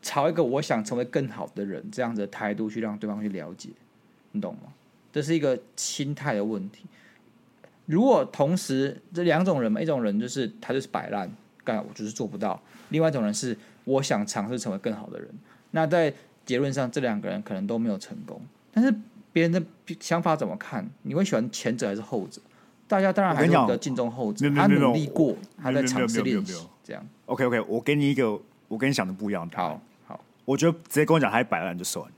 [0.00, 3.70] 朝一个我想成为更好的人这样子的态度去让对方去了解，
[4.32, 4.72] 你懂吗？
[5.12, 6.84] 这是一个心态的问题。
[7.86, 11.30] 如果同时这两种人嘛，一种人就是他就是摆烂，
[11.62, 15.28] 干我就是做不到；另外一种人是我想尝试成为更好的人。
[15.70, 16.12] 那在
[16.44, 18.40] 结论上，这两个人可能都没有成功。
[18.72, 18.92] 但是
[19.32, 19.62] 别人的
[20.00, 20.88] 想法怎么看？
[21.02, 22.40] 你会喜欢前者还是后者？
[22.88, 24.48] 大家当然还是比较敬重后者。
[24.50, 27.04] 他努力过，他在尝试练习，这样。
[27.26, 29.48] OK OK，我给你一个，我跟你想的不一样。
[29.54, 32.12] 好好，我觉得直接跟我讲他摆烂就算了，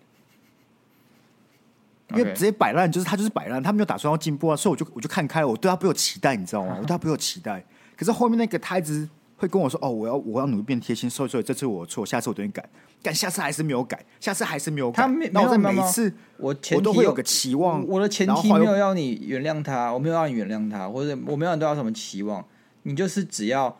[2.11, 6.75] 因为直接摆烂就是他就是摆烂，他没有打算要进步啊，所以我就我就看开了，我对他不有期待，你知道吗？
[6.81, 7.65] 我对他不有期待。
[7.97, 12.69] 可是后面那个他一直会跟我说：“哦，我要我要努力变贴心，所以所以这次我错，下次我等你改。”
[13.01, 15.03] 但下次还是没有改，下次还是没有改。
[15.03, 17.87] 他没，然后每一次我前提我都会有个期望。
[17.87, 22.45] 我的前提没有要你原谅他，我没有要你原谅他，或者我没有对他什么期望。
[22.83, 23.79] 你就是只要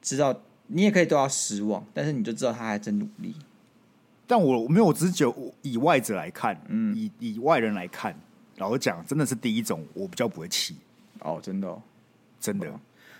[0.00, 0.34] 知道，
[0.68, 3.34] 你也可以对他失望，但是你就知道他还在努力。
[4.26, 8.18] 但我我没有，我只是觉得以外者来看，嗯，以以外人来看，
[8.56, 10.76] 老实讲，真的是第一种，我比较不会气。
[11.20, 11.82] 哦，真的，哦，
[12.40, 12.66] 真的。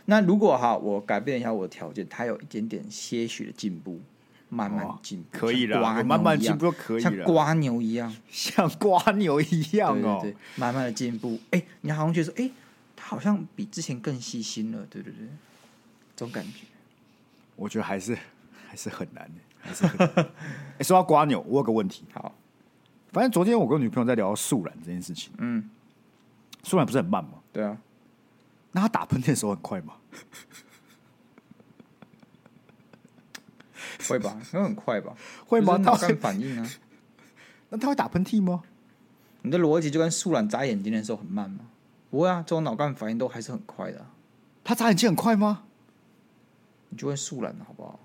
[0.07, 4.01] 那如果哈，我改变一下我的条件，他有一点点些许的进步。
[4.49, 11.37] 慢慢进步，可以了，慢慢进步就可以了，像瓜牛一样，像瓜牛一样哦，对，慢慢的进步。
[11.51, 12.53] 哎、欸，你好像觉得说，哎、欸，
[12.95, 15.27] 他好像比之前更细心了，对对对，
[16.15, 16.61] 这种感觉，
[17.57, 18.17] 我觉得还是
[18.69, 19.85] 还是很难的，还是。
[20.25, 22.33] 哎、欸，说到瓜牛，我有个问题，好，
[23.11, 25.69] 反正昨天我跟女朋友在聊素染这件事情，嗯，
[26.63, 27.31] 素染不是很慢吗？
[27.53, 27.77] 对啊，
[28.77, 29.95] 那他打喷嚏的时候很快吗？
[34.07, 35.15] 会吧，那很快吧？
[35.47, 35.79] 会吗？
[35.79, 36.71] 脑干反应啊？
[37.71, 38.63] 那他会打喷嚏吗？
[39.41, 41.61] 你的逻辑就跟树懒眨眼睛的时候很慢吗？
[42.11, 44.11] 不会啊，这种脑干反应都还是很快的、啊。
[44.63, 45.63] 他眨眼睛很快吗？
[46.91, 47.99] 你就问树懒好不好？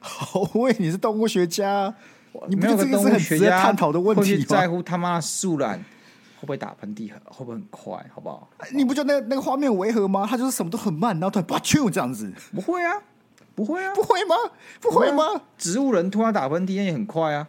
[0.00, 1.94] 好，喂，你是动物学家，
[2.32, 4.44] 我你没有个动物学家探讨的问题吗？
[4.48, 5.84] 在乎他妈的树懒会
[6.46, 8.48] 不会打喷嚏，会不会很快，好不好？
[8.72, 10.24] 你不觉得那那个画面违和吗？
[10.26, 13.02] 他就是什么都很慢，然后突然啪啾这样子，不会啊。
[13.56, 14.34] 不会啊，不会吗？
[14.82, 15.22] 不会吗？
[15.56, 17.48] 植物人突然打喷嚏，那也很快啊。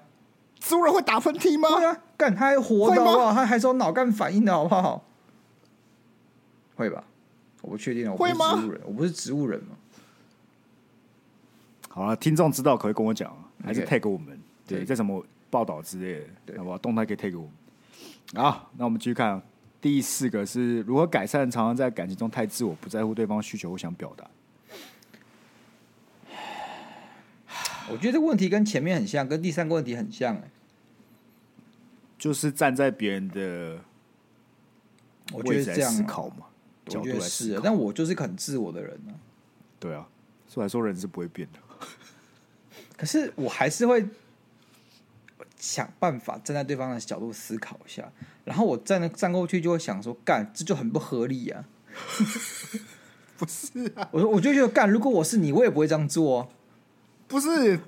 [0.58, 1.68] 植物人会打喷嚏吗？
[1.68, 3.34] 会啊，干他还活的好不好？
[3.34, 5.04] 他还有脑干反应的好不好？
[6.78, 7.04] 会吧？
[7.62, 9.76] 我不确定，我不是植物人，我不是植物人嘛。
[11.90, 16.78] 好了，听众知道可以跟我讲，还是 tag 我们.对，在什么报道之类的，好不好？
[16.78, 17.52] 动态可以 tag 我们。
[18.36, 19.42] 好，那我们继续看
[19.80, 24.30] 第四个是如何改善常常在感情中太自我，不在乎对方需求或想表达。
[27.90, 30.52] 我觉得这个问题跟前面很像，跟第三个问题很像，哎，
[32.18, 33.80] 就是站在别人的，
[35.32, 36.48] 我觉得这样思考嘛，
[36.86, 39.14] 我觉得是，但我就是很自我的人呢。
[39.80, 40.08] 对啊，
[40.48, 41.60] 所以来说人是不会变的。
[42.98, 44.06] 可是我还是会
[45.58, 48.12] 想办法站在对方的角度思考一下，
[48.46, 51.66] 然后我站那站过去就会想说，干，这就很不合理啊！
[53.38, 56.50] 不是啊，我说我就觉得干，如果我是你，我也不会这样做。
[57.28, 57.80] 不是，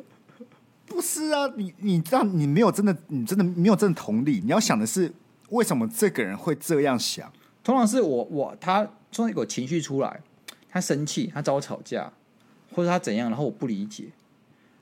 [0.86, 1.48] 不是啊！
[1.56, 4.42] 你你这样，你没有真的，你真的没有真的同理。
[4.44, 5.14] 你要想的是，
[5.50, 7.32] 为什么这个人会这样想？
[7.64, 10.22] 通常是我我他从一个情绪出来，
[10.68, 12.12] 他生气，他找我吵架，
[12.74, 14.10] 或者他怎样，然后我不理解，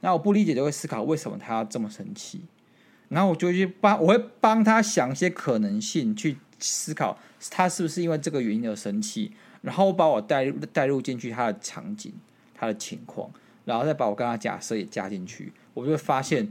[0.01, 2.41] 那我不理解就会思考为什么他要这么生气，
[3.09, 7.17] 然后我就去帮，我会帮他想一些可能性，去思考
[7.49, 12.13] 他是不是因为这个原因而生气，然后把我带入带入进去他的场景，
[12.53, 13.31] 他的情况。
[13.65, 16.49] 然后再把我跟他假设也加进去，我就会发现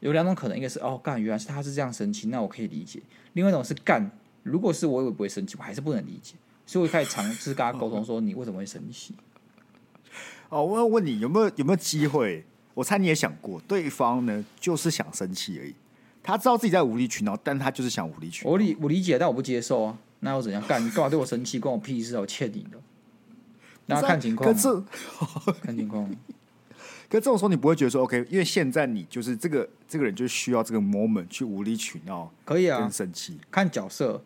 [0.00, 2.98] 有两种可能，一个是哦干，原来是他是这样生气，那我可以理解；
[3.34, 4.10] 另外一种是干，
[4.42, 6.34] 如果是我，我不会生气，我还是不能理解。
[6.66, 9.14] 所以我开始尝试跟他沟通，说你为什么会生气？
[10.50, 12.44] 哦，我要问你有没有有没有机会？
[12.74, 15.74] 我猜你也想过，对方呢就是想生气而已，
[16.26, 18.50] 他知道自己在无理取闹，但他就是想无理取闹。
[18.50, 19.98] 我理我理解，但我不接受啊！
[20.20, 20.60] 那又怎样？
[20.66, 21.60] 干你干嘛对我生气？
[21.60, 22.20] 关我屁事啊！
[22.20, 22.78] 我欠你的。
[23.86, 24.68] 那看情况，可是
[25.62, 26.04] 看情况。
[27.08, 33.38] 可这种时候你不会觉得说 OK，因为现在你就是这个这个人就需要这个 moment 去无理取闹，可以啊，跟生气。
[33.48, 34.20] 看角色，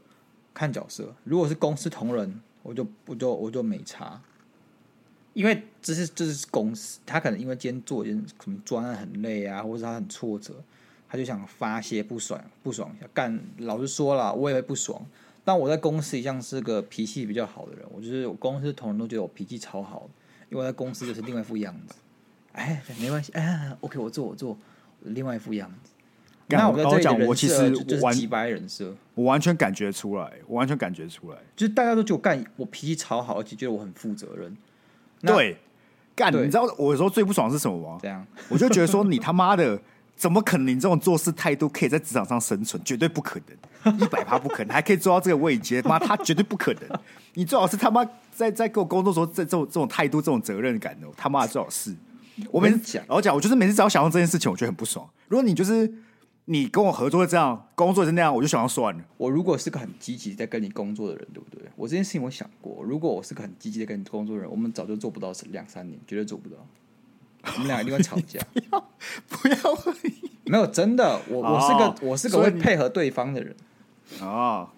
[0.54, 1.14] 看角色。
[1.24, 4.18] 如果是公司同仁，我就我就我就没差，
[5.34, 10.54] 因为这是这是公司，他可能因为今天做一件什么专案很累啊，或者他很挫折，
[11.10, 13.06] 他就想发泄不爽不爽一下。
[13.12, 15.04] 干，老实说了，我也会不爽。
[15.42, 20.08] 但我在公司一向是个脾气比较好的人，我就是我公司同仁都觉得我脾气超好，
[20.50, 21.96] 因为我在公司就是另外一副样子。
[22.52, 24.56] 哎，没关系，哎，OK，我做我做
[25.00, 25.90] 另外一副样子。
[26.48, 34.56] 那我跟我讲，我其实就是几百人设，我完全感觉出来，我完全感觉出来，就是大家都觉得我干，我脾气超好，而且觉得我很负责任。
[35.22, 35.56] 对，
[36.14, 37.98] 干，你知道我有时候最不爽是什么吗？
[38.02, 39.80] 这样，我就觉得说你他妈的。
[40.20, 40.66] 怎么可能？
[40.66, 42.78] 你这种做事态度可以在职场上生存？
[42.84, 45.80] 绝对不可能，一百趴不可能，还可以做到这个位阶？
[45.80, 46.82] 妈，他绝对不可能！
[47.32, 51.96] 你最好是他妈在在跟我工作时候，这这种这种态度、这种责任感的，他妈的最好是。
[52.50, 55.08] 我每次讲，然后讲，我就是每次只要想到这件事情，我觉得很不爽。
[55.28, 55.90] 如果你就是
[56.44, 59.02] 你跟我合作这样，工作是那样，我就想要算了。
[59.16, 61.62] 我如果是个很积极在跟你工作的人，对不对？
[61.76, 66.56] 我这件事情我想过，如果我是个很积极在跟你工作的人，我们早就做不到两三年，绝对做不到。
[67.42, 68.80] 我们俩一定会吵架， 不要，
[69.28, 69.56] 不要，
[70.44, 73.54] 没有真的，我我是个、哦、我是个会配合对方的人
[74.20, 74.68] 哦，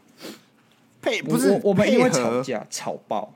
[1.01, 3.35] 配不是我，我们因为吵架吵爆，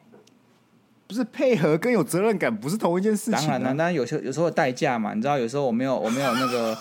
[1.07, 3.41] 不是配合跟有责任感不是同一件事情、啊。
[3.41, 6.77] 当然了，当然有时候有时候代价嘛，你知道，有时候我没有我没有那个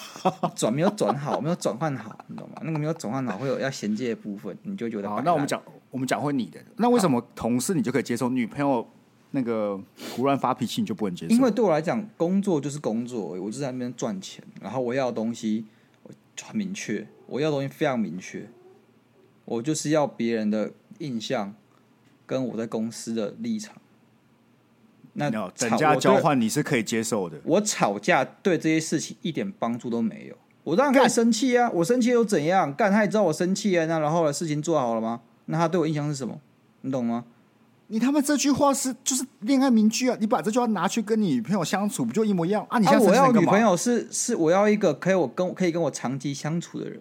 [0.56, 2.62] 转没有转好，没有转换好，你懂吗？
[2.64, 5.22] 那个没有转换好会有要衔接的部分，你就觉得好。
[5.22, 8.88] 那我们讲我们讲回你的，那为什么同事你就可以接受，女朋友？
[9.36, 9.78] 那个
[10.16, 11.36] 胡乱发脾气你就不能接受？
[11.36, 15.66] 因为对我来讲，工作就是工作，我就在那边赚钱，然后我要的东西
[16.04, 18.48] 我很明确，我要的东西非常明确，
[19.44, 21.54] 我就是要别人的印象
[22.26, 23.76] 跟我在公司的立场。
[25.18, 27.38] 那等价交换你是可以接受的。
[27.44, 31.70] 我吵架对这些事情一点帮助都没有，我当然可以生气啊！
[31.74, 32.74] 我生气又怎样？
[32.74, 33.86] 干他也知道我生气啊！
[33.86, 35.22] 那然后呢，事情做好了吗？
[35.46, 36.40] 那他对我印象是什么？
[36.82, 37.26] 你懂吗？
[37.88, 40.18] 你他妈这句话是就是恋爱名句啊！
[40.20, 42.80] 你把这句话拿去跟你女朋友相处，不就一模一样啊？
[42.80, 47.00] 你现在、啊、我要女朋友是是我要一个可以我跟可以跟我长期相处的人。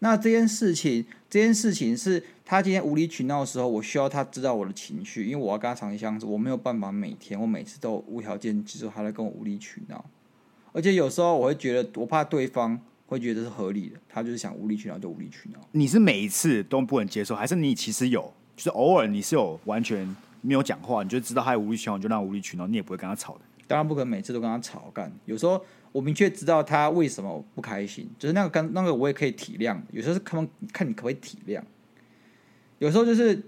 [0.00, 10.04] 那这件事情，这件事情是他今天无理取闹的时候，我需要他知道我的情绪，因为我要跟他长期相处，我没有办法每天我每次都无条件接受他来跟我无理取闹。
[10.72, 15.58] 而且有时候我会觉得，我怕对方会觉得是合理的，他就是想无理取闹就无理取闹。
[15.72, 18.32] 你是每一次都不能接受，还是你其实有？
[18.58, 20.04] 就是偶尔你是有完全
[20.40, 23.40] 没有讲话，你就知道他有无理取闹，你就让他无理取闹，你也不会跟他吵的。
[23.68, 25.12] 当然不可能每次都跟他吵干。
[25.26, 29.78] 有时候我明确知道他为什么不开心，就是那个跟那个我也可以体谅。
[29.92, 31.62] 有时候是看看你可不可以体谅，
[32.80, 33.40] 有时候就是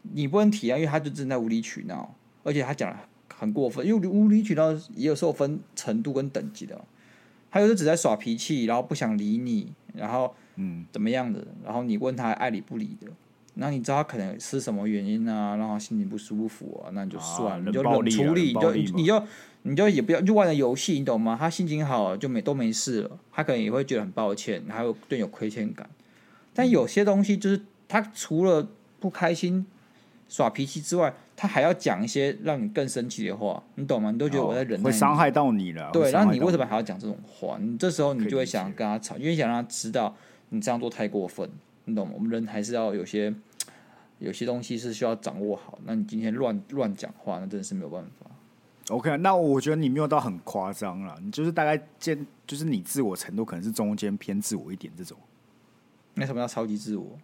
[0.00, 2.96] 你不能体谅，因为他就正在无理取闹，而且他讲的
[3.34, 3.86] 很过分。
[3.86, 6.82] 因为无理取闹也有时候分程度跟等级的，
[7.50, 13.06] 他有时候只在耍脾气，然后不想理你，然后嗯怎么样的，然后你问他爱理不理的。
[13.58, 15.56] 那你知道他可能是什么原因啊？
[15.56, 16.92] 让他心情不舒服啊？
[16.92, 19.22] 那你就算了，就冷处理，你就你就
[19.62, 21.34] 你就也不要就玩了游戏，你懂吗？
[21.40, 25.88] 他心情好了就没都没事了，他可能也会觉得很抱歉，还有对你有亏欠感。
[26.52, 28.68] 但有些东西就是他除了
[29.00, 29.64] 不开心、
[30.28, 34.10] 耍脾气之外，他还要讲一些让你更生气的话，你懂吗？
[34.10, 35.90] 你都觉得我在忍耐，会伤害到你了。
[35.92, 37.56] 对，然后你为什么还要讲这种话？
[37.58, 40.14] 你这时候你就会想跟他吵，因为想让他知道
[40.50, 41.48] 你这样做太过分。
[41.88, 42.14] 你懂吗？
[42.16, 43.32] 我们人还是要有些，
[44.18, 45.78] 有些东西是需要掌握好。
[45.84, 48.30] 那你今天乱乱讲话，那真的是没有办法。
[48.88, 55.18] OK，那我觉得你没有到很夸张了，你就是大概见，就是你自我程度可能是中间偏自我一点这种。
[56.14, 57.18] 那什么叫超级自我？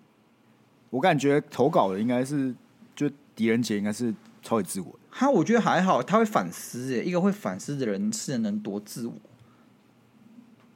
[0.90, 2.54] 我感觉投稿的应该是，
[2.94, 4.12] 就狄仁杰应该是
[4.42, 4.98] 超级自我的。
[5.10, 6.98] 他我觉得还好，他会反思。
[6.98, 9.14] 哎，一个会反思的人是能多自我？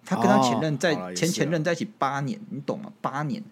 [0.05, 2.93] 他跟他前任在、哦、前前任在一起八年，你懂吗？
[3.01, 3.43] 八年。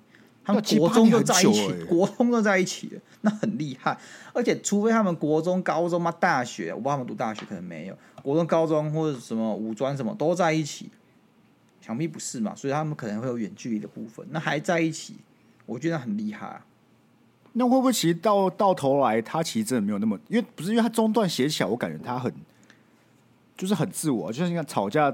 [0.45, 3.99] 他们国中就在一起，国中就在一起了，那很厉害。
[4.35, 10.91] 而且，除非他们国中、高中嘛，大学，我不知道他们读大学可能没有，国中、高中或者什么五专什么都在一起，
[11.81, 12.55] 想必不是嘛？
[12.55, 15.17] 所以他们可能会有远距离的部分，那还在一起，
[15.65, 16.67] 我觉得很厉害啊。
[17.55, 22.31] 那会不会其实到到头来，他其实真的没有那么，因为不是因为他中段写起来，我感觉他很
[23.57, 25.11] 就是很自我，就像你看吵架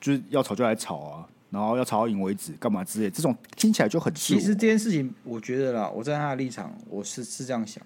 [0.00, 1.28] 就是要吵就来吵啊。
[1.54, 3.08] 然后要吵到赢为止，干嘛之类？
[3.08, 4.12] 这种听起来就很。
[4.12, 7.80] 其实这件事情，我觉得啦，我在他的立场，我是是这样想。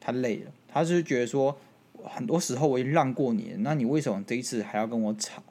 [0.00, 1.54] 他累了，他就是觉得说，
[2.02, 5.42] 很多时候我已经让过你了，那你为什么这一次还要跟我吵？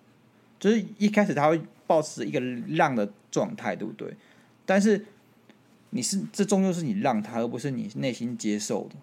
[0.59, 4.11] 就是一开始他会保持一个让的状态，对不对？
[4.65, 5.05] 但是
[5.91, 8.95] 你是这终究是你让他，而不是你内心接受的。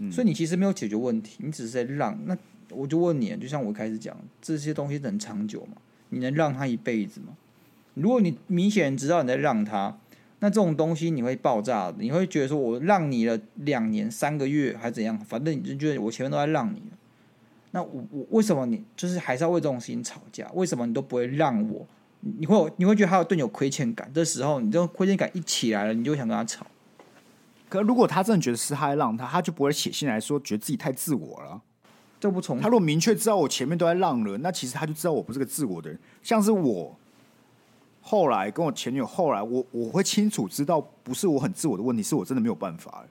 [0.00, 2.18] 嗯，所以你其实没有解决问题，你只是在让。
[2.24, 2.36] 那
[2.70, 5.76] 我就问你，就像我一开始讲，这些东西能长久吗？
[6.08, 7.28] 你能让他一辈子吗？
[7.94, 9.98] 如果你明显知道你在让他，
[10.40, 15.18] 那这种东西你会爆炸的，你会觉得说我让你了两年、三个月还怎样？
[15.18, 16.98] 反正你就觉得我前面都在让你了。
[17.70, 20.50] 那我我为什么你就是还是要为这种事情吵架？
[20.54, 21.86] 为什么你都不会让我？
[22.20, 24.10] 你会你会觉得他有对你有亏欠感？
[24.14, 26.66] 这时候你这种亏欠感一起来了，你就想跟他吵。
[27.68, 31.60] 可如果他真的觉得是他在让他，他就不会写信来说觉得自己太自我了。
[32.20, 35.98] 这不从他如果明确知道我前面都在让了，那其实他就知道我不是个自我的人。
[36.22, 36.96] 像是我
[38.02, 43.04] 后来跟我前女友后来，我我会清楚知道不是我很自我的问题，是我真的没有办法。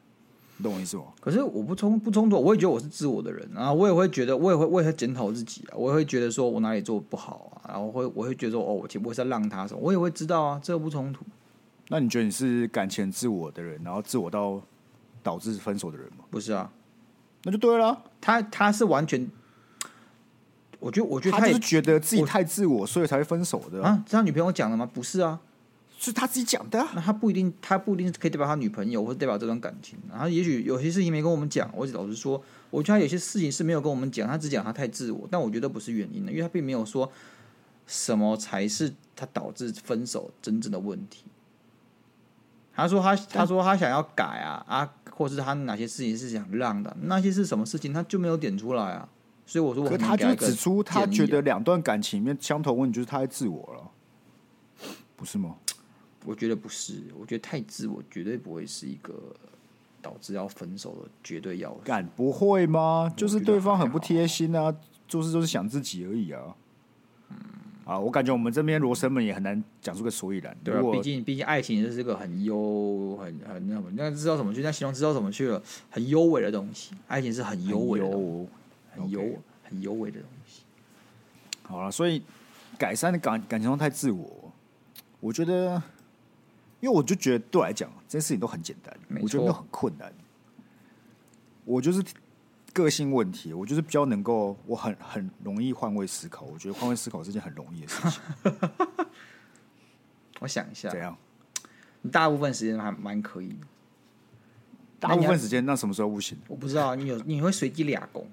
[0.58, 1.06] 你懂我意思吗？
[1.20, 11.26] 可是我不冲不冲突，我也觉得我是自我的人，然后我也会觉得，我也会我也会检讨自己啊，我也会觉得说我哪里做不好啊，然后我会我会觉得说哦，我我是在让他什么，我也会知道啊，这个不冲突。
[11.88, 14.62] 那你觉得你是感情自我的人，然后自我到
[15.24, 16.26] 导致分手的人吗？
[16.30, 16.72] 不是啊，
[17.44, 18.00] 那就对了。
[18.20, 19.28] 他他是完全，
[20.82, 24.04] 我觉得我觉得他，他就是觉得自己太自我，所以才会分手的啊。
[24.06, 24.86] 是他女朋友讲的吗？
[24.94, 25.40] 不是啊。
[26.04, 30.00] 是他自己讲的，啊，那他不一定，他不一定是可以代表他女朋友，或者代表这段感情。
[30.10, 35.28] 然后也许有些事情没跟我们讲，我老实说，我觉得他有些事情是没有跟我们讲，他只讲他太自我。
[35.30, 37.12] 但我觉得不是原因的，因为他并没有说
[37.86, 41.24] 什么才是他导致分手真正的问题。
[42.74, 49.08] 他说他他说他想要改啊啊，或是他哪些事情是想让的，那些是什么事情，他就没有点出来啊。
[49.52, 54.88] 所以我说我，可他就指出他觉得两段感情里面相同问题就是他太自我了，
[55.18, 55.58] 不是吗？
[56.24, 59.14] 我觉得不是，我觉得太自我绝对不会是一个
[60.02, 61.82] 导致要分手的绝对要素。
[61.84, 63.12] 干不会吗？
[63.18, 64.74] 就是对方很不贴心啊，
[65.06, 66.56] 做事就是想自己而已啊。
[67.32, 67.36] 嗯，
[67.84, 70.56] 啊，我感觉我们这边罗生门也很难讲出个所以然。
[70.64, 74.62] 对啊，毕竟毕竟爱情就是个很优很很那什么，那知道怎么去？
[74.62, 75.62] 那形容知道怎么去了？
[75.90, 78.48] 很优美的东西，爱情是很优美的，
[78.92, 79.38] 很尤、okay.
[79.64, 80.64] 很优美的东西。
[81.64, 82.24] 好了，所以
[82.78, 84.52] 改善的感感情中太自我，
[85.20, 85.82] 我觉得。
[86.82, 90.12] 因为我就觉得对我来讲，这些事情都很简单，我觉得没有很困难。
[91.64, 92.04] 我就是
[92.74, 96.44] 个性问题，我就是比较能够，我很很容易换位思考。
[96.46, 98.20] 我觉得换位思考是件很容易的事情。
[100.42, 101.16] 我想一下，怎样？
[102.02, 103.68] 你大部分时间还蛮可以的。
[105.00, 106.36] 大部分时间那什么时候不行？
[106.48, 106.96] 我不知道。
[106.96, 108.28] 你有你会随机俩攻？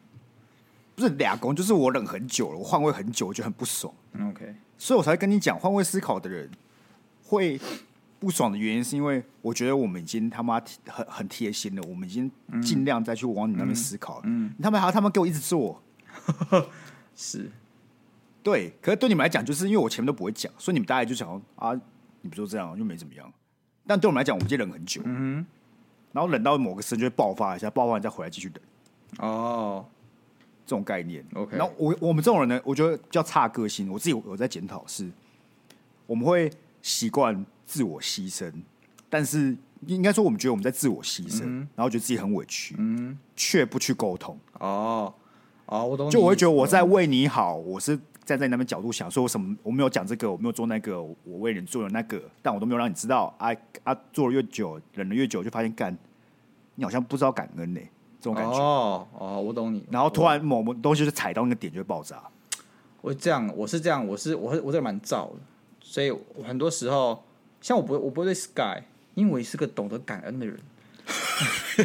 [0.99, 3.95] 不是俩工，就是我忍很久了，我换位很久，我觉得很不爽。
[4.21, 6.51] OK，所以我才跟你讲，换位思考的人
[7.23, 7.61] 会。
[8.21, 12.29] 不爽的原因是因为我觉得我们已经他妈很很贴心了，我们已经
[12.61, 14.23] 尽量再去往你那边思考了。
[14.25, 15.81] 嗯，他们还要他们给我一直做，
[17.15, 17.49] 是，
[18.43, 18.75] 对。
[18.83, 21.73] 可是对你们来讲，就是因为我前面都不会讲，所以你们大概就想啊，
[22.23, 23.33] 你不就这样，又没怎么样。
[23.87, 25.47] 但对我们来讲，我们已经忍很久，嗯，
[26.11, 28.61] 然后忍到某个时间就会爆发一下，爆发完再回来继续忍。
[29.21, 29.87] 哦，
[30.69, 31.25] 这种概念。
[31.33, 33.91] OK，然后我我们这种人呢，我觉得比较差个性。
[33.91, 35.11] 我自己有在检讨是，
[36.07, 36.53] 我们会
[36.83, 37.45] 习惯。
[37.71, 38.51] 自我牺牲，
[39.11, 39.55] 但是
[39.87, 44.39] 应该说，我们觉得我们在自我牺牲，嗯、然后觉得自己很委屈，嗯，却不去沟通。
[44.55, 45.13] 哦，
[45.67, 46.09] 哦，我懂。
[46.09, 47.95] 就我会觉得我在为你好，我是
[48.25, 53.37] 站在你那边角度想，说我什么我没有讲这个，我没有做那个，我为人做了那个，但我都没有让你知道。
[53.37, 53.55] 啊
[53.85, 55.95] 啊，做了越久，忍了越久，就发现干，
[56.77, 57.81] 你好像不知道感恩呢，
[58.21, 58.59] 这种感觉。
[58.59, 59.85] 哦哦，我懂你。
[59.91, 62.23] 然后突然某某东西就踩到那个点，就会爆炸。
[63.01, 65.37] 我这样，我是这样，我是我是我这蛮燥的，
[65.81, 66.13] 所以
[66.47, 67.23] 很多时候。
[67.61, 68.85] 像我不会，我不会对 Sky，
[69.17, 70.57] 因为我也是个懂得感恩的人。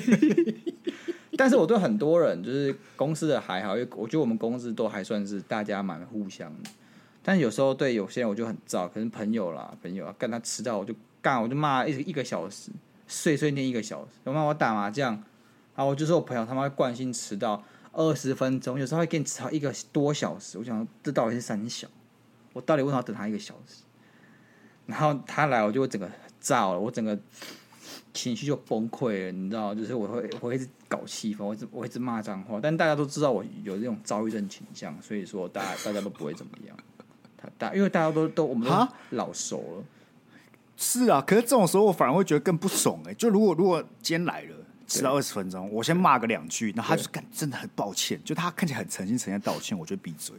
[1.36, 6.70] 但是我对很多人，就是公司的还好，因为我觉得我们公司都还算是大家蛮互相的。
[7.24, 12.70] 但有时候对有些人我就很燥，可能朋友啦，朋友啊，跟他迟到我就干，我就骂一一个小时，
[13.08, 14.10] 碎碎念一个小时。
[14.26, 15.20] 有骂我打麻将，
[15.76, 20.58] 然后我就说我朋友他妈惯性迟到二十分钟，有时候会给你迟到一个多小时。
[20.58, 21.88] 我想这到底是三小？
[22.54, 23.84] 我到底为什么要等他一个小时？
[24.86, 26.10] 然后他来，我就会整个
[26.40, 27.18] 炸了，我整个
[28.14, 36.78] 情绪就崩溃了，你知道，就是我会我会一直搞气氛，我一直我一直骂脏话，但大家都知道我有这种躁郁症倾向，所以说大家大家都不会怎么样。
[37.38, 39.84] 他大因为大家都都我们都老熟了。
[40.76, 43.14] 是啊，可是这种时候我反而会觉得更不爽哎、欸。
[43.14, 44.56] 就如果如果今天来了
[44.88, 50.36] 迟到二十分钟，我先骂个两句，然后他就干真的很抱歉，就他看起来很诚心诚意道歉，我就闭嘴。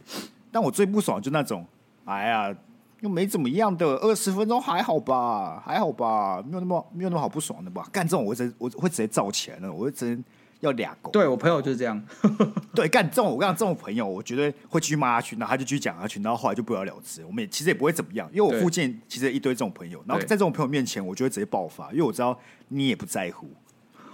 [0.51, 1.65] 但我最不爽就那种，
[2.05, 2.55] 哎呀。
[3.01, 7.87] 又没怎么样的，二十分钟还好吧，还好吧，没有那么没有那么好不爽的吧？
[7.91, 10.23] 干这种我会直接我会直接燥起来了，我会直接
[10.61, 11.11] 要俩狗。
[11.11, 12.01] 对我朋友就是这样。
[12.73, 17.23] 对，干这种我跟这种朋友，我绝对会继续骂下去，然后他就继续讲下去，然后后来就不了了之。
[17.25, 22.39] 我们也其实也不会怎么样，因为我附近其实一堆这种朋友，然后在这种朋友面前，我就会直接爆发，因为我知道
[22.69, 23.47] 你也不在乎，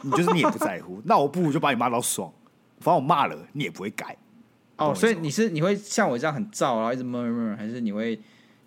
[0.02, 2.32] 你就是你也不在乎， 那我不如就把你骂到爽，
[2.80, 4.18] 反正我骂了你也不会改。
[4.78, 8.20] 哦，所以你是你会像我这样很燥，然后一直 murmur，还是你会？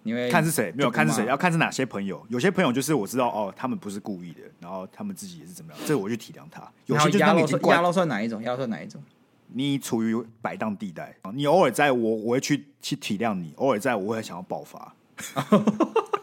[0.07, 0.71] 你会看是谁？
[0.77, 2.23] 没有看是谁，要看是哪些朋友。
[2.29, 6.61] 有些朋友就是我知道哦，他们不是故意的，然后他们自己也是怎么样，这我就体谅他。
[6.85, 8.43] 有些就是他们已经压到算哪一种？
[8.43, 9.03] 压到算哪一种？
[9.49, 14.95] 你处于摆荡地带，你偶尔在我，我会去去体谅你；偶尔在我会想要爆发，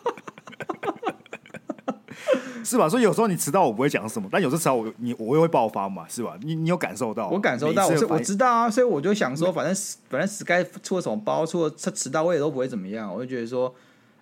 [2.65, 2.87] 是吧？
[2.87, 6.37] 所以有时候你迟到，我不会讲什么，但有时候我你我也会爆发嘛，是吧？
[6.41, 7.29] 你你有感受到？
[7.29, 13.73] 我感受到，我是我知道啊，所以我就想说，反正反正 Sky 出了什么包，出了他迟到，我也都不会怎么样，我就觉得说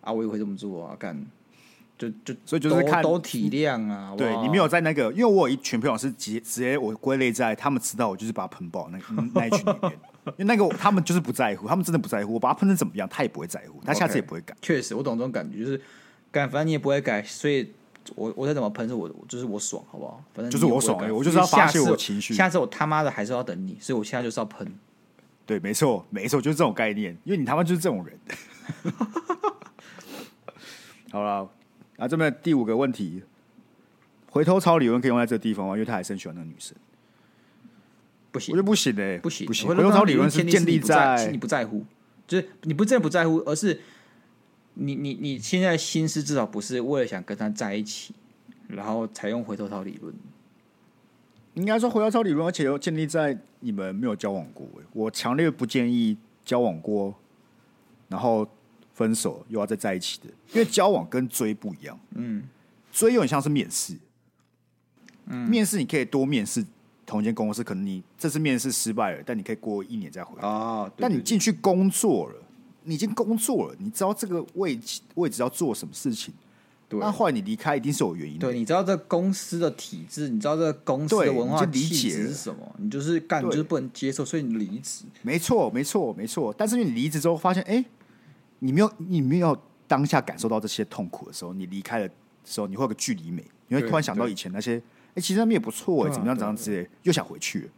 [0.02, 1.16] 啊，我也会这么做啊，干
[1.98, 4.14] 就就所以就是看都体谅啊。
[4.18, 8.98] 对你没有在那个，因为我有一群朋友是直接直接我归类在他们迟到，我就是把他喷爆那
[9.34, 9.92] 那一群里面，
[10.38, 14.56] 因为那个他们就是不在乎，他们真的不在乎，我把他喷成怎么样，他也不会在乎，他下次也不会改。
[14.62, 15.82] 确实，我懂这种感觉，就是
[16.32, 17.74] 改，反正你也不会改，所以。
[18.16, 20.24] 我我再怎么喷是我就是我爽，好不好？
[20.34, 22.34] 反正就是我爽，我就是要发泄我情绪。
[22.34, 24.68] 下次我他妈的还是要等你，所以我现在就是要喷。
[25.46, 27.18] 对，没错，没错，就是这种概念。
[27.24, 28.20] 因为你他妈就是这种人。
[31.12, 31.50] 好了，
[31.98, 33.24] 啊，这边第五个问题，
[34.30, 35.74] 回头草理论可以用在这个地方吗？
[35.74, 36.76] 因为他还是很喜欢那个女生。
[38.32, 39.68] 不行，我觉得不行哎，不行，不行。
[39.68, 41.84] 回头草理论是建立在你不在乎，
[42.28, 43.82] 就是你不真的不在乎，而是。
[44.82, 48.14] 你你你现在心思至少不是为了想跟他在一起，
[48.68, 50.14] 然后才用回头草理论。
[51.56, 54.66] 应该说回头草理论，而且又建立在你们没有交往过。
[54.94, 57.14] 我强烈不建议交往过，
[58.08, 58.48] 然后
[58.94, 62.00] 分手又要再在一起的，因为交往跟追不一样。
[62.16, 62.48] 嗯，
[62.92, 63.98] 追有点像是面试。
[65.26, 66.66] 嗯，面试你可以多面试
[67.06, 70.48] 同一间公司，可能你这次面试失败了，但你可以过一年再回来。
[70.48, 72.36] 啊，对对对，但你进去工作了。
[72.90, 76.34] 你已经工作了，你知道这个位置位置要做什么事情。
[76.88, 78.48] 对，那后来你离开一定是有原因的。
[78.48, 82.76] 对，你知道这公司的体制，你知道这个公司的文化理解是什么？
[82.80, 85.06] 你就是干，你就是不能接受，所以你离职。
[85.22, 86.52] 没错，没错，没错。
[86.58, 87.86] 但是你离职之后发现，哎、欸，
[88.58, 89.56] 你没有，你没有
[89.88, 92.12] 当下感受到这些痛苦的时候，你离开的
[92.44, 97.70] 时候，你会有个距离美，你会突然想到以前那些，哎、欸，其实他们也不错，哎，怎么样，怎么样之类，又想回去了。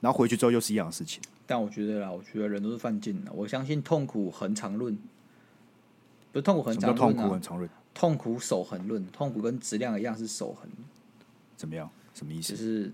[0.00, 1.22] 然后回去之后又是一样的事情。
[1.46, 3.32] 但我觉得啦，我觉得人都是犯贱的。
[3.32, 4.96] 我相信痛苦恒常论，
[6.32, 10.68] 不是痛苦恒常论、啊、痛苦恒长论，痛苦守恒论，痛苦跟质量一样是守恒。
[11.56, 11.88] 怎么样？
[12.14, 12.52] 什么意思？
[12.52, 12.92] 就是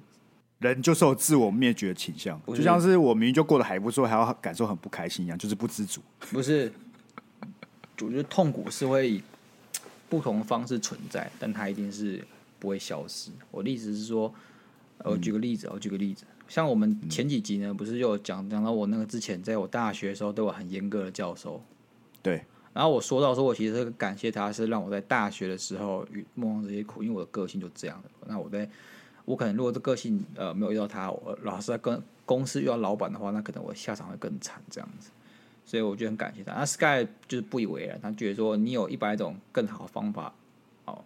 [0.58, 6.02] 人就是有自我灭绝的倾向，就像是我明明就过得还不错，还要感受很不开心一样，就是不知足。
[6.30, 6.72] 不是，
[8.00, 9.22] 我觉得痛苦是会以
[10.08, 12.22] 不同的方式存在，但它一定是
[12.58, 13.30] 不会消失。
[13.50, 14.34] 我的意思是说，
[14.98, 16.24] 我举个例子，嗯、我举个例子。
[16.50, 21.62] 像我们前几集呢，不是又讲讲到我那个之前在我大学的时候对我很严格的教授，
[22.20, 22.42] 对。
[22.72, 28.10] 然后我说到说，我其实很感谢他，是让我在大学的时候遇上这些苦，因为我的个性就这样的。
[28.26, 28.68] 那我在，
[29.24, 35.10] 我可能如果这个性呃没有遇到他，我老是在跟公司遇到老板的话，那可能我下场会更惨这样子。
[35.64, 36.52] 所以我就很感谢他。
[36.54, 40.32] 那 Sky 就是不以为然，他觉得说你有一百种更好的方法，
[40.84, 41.04] 哦，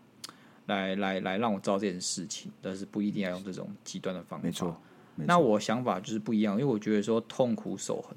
[0.67, 4.45] 来来来让我知道这件事情，但是不一定要用这种极端的方法。
[4.45, 4.75] 没错。
[5.17, 8.17] 那我想法就是不一样，因为我觉得说痛苦守恒，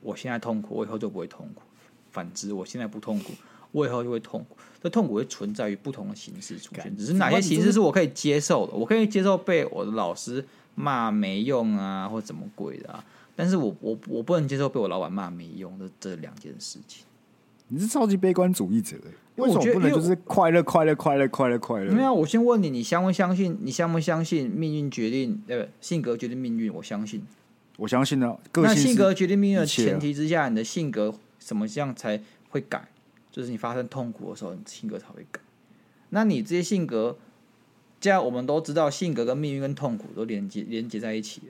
[0.00, 1.62] 我现在痛苦，我以后就不会痛苦；
[2.10, 3.32] 反之，我现在不痛苦，
[3.72, 4.56] 我以后就会痛苦。
[4.82, 8.72] 这痛苦会存在于不同的形式出现，只是哪些形式是我可以接受的。
[8.72, 10.44] 我可以接受被我的老师
[10.74, 13.04] 骂没用啊，或怎么鬼的啊，
[13.36, 17.04] 但是我我我不能接受被我老板骂没用的这两件事情。
[17.68, 18.96] 你是超级悲观主义者，
[19.40, 21.92] 为什么不能就是快乐快乐快乐快乐快乐？
[21.92, 23.58] 没有，我先问你，你相不相信？
[23.62, 25.42] 你相不相信命运决定？
[25.48, 26.72] 呃，性格决定命运？
[26.72, 27.22] 我相信，
[27.76, 28.36] 我相信呢。
[28.54, 32.20] 那性格决定命运的前提之下，你的性格什么样才
[32.50, 32.88] 会改？
[33.32, 35.40] 就是你发生痛苦的时候，你性格才会改。
[36.10, 37.16] 那你这些性格，
[38.00, 41.42] 既然我们都知道性格跟命运跟痛苦都连接连接在一起，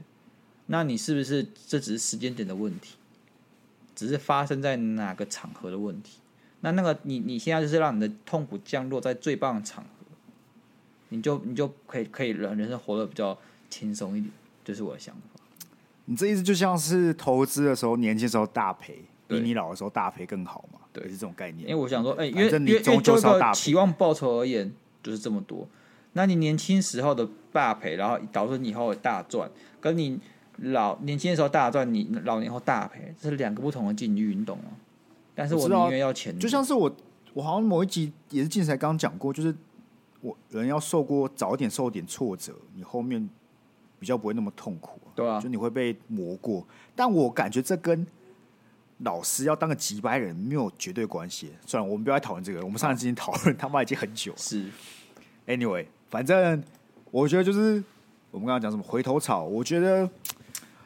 [0.67, 2.97] 那你是不是这只是时间点的问题？
[3.93, 6.20] 只是发生在哪个场合的问题，
[6.61, 9.91] 那那个你你现在就是让你的痛苦降落在最棒的场合，
[11.09, 13.37] 你就你就可以可以让人生活得比较
[13.69, 14.33] 轻松一点，
[14.65, 15.43] 这、就是我的想法。
[16.05, 20.81] 你这意思就像是投资的时候，年轻时候大赔，比你老的时候大赔更好嘛？
[20.93, 21.69] 对，是这种概念。
[21.69, 25.67] 因为我想说，哎、欸，因为因为就一个期望报酬而言，就是这么多。
[26.13, 29.51] 那你年轻时候的大赔，然后导致你以后的大赚，
[29.81, 30.21] 跟你。
[30.63, 34.65] 老年轻的时候大赚，你老年后大赔，这是两个不同的境遇，你懂吗？
[35.41, 36.95] 但是我宁愿要钱，就像是我，
[37.33, 39.55] 我好像某一集也是进才刚刚讲过，就是
[40.21, 43.27] 我人要受过早一点受点挫折，你后面
[43.99, 46.67] 比较不会那么痛苦，对啊，就你会被磨过。
[46.95, 48.07] 但我感觉这跟
[48.99, 51.53] 老师要当个几百人没有绝对关系。
[51.65, 52.63] 算了，我们不要再讨论这个。
[52.63, 54.39] 我们上次已经讨论他妈已经很久了。
[54.39, 54.69] 是
[55.47, 56.63] ，anyway，反正
[57.11, 57.83] 我觉得就是
[58.31, 60.07] 我们刚刚讲什么回头草，我觉得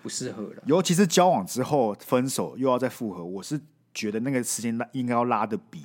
[0.00, 0.62] 不适合了。
[0.66, 3.60] 尤其是交往之后分手又要再复合，我是
[3.94, 5.84] 觉得那个时间拉应该要拉的比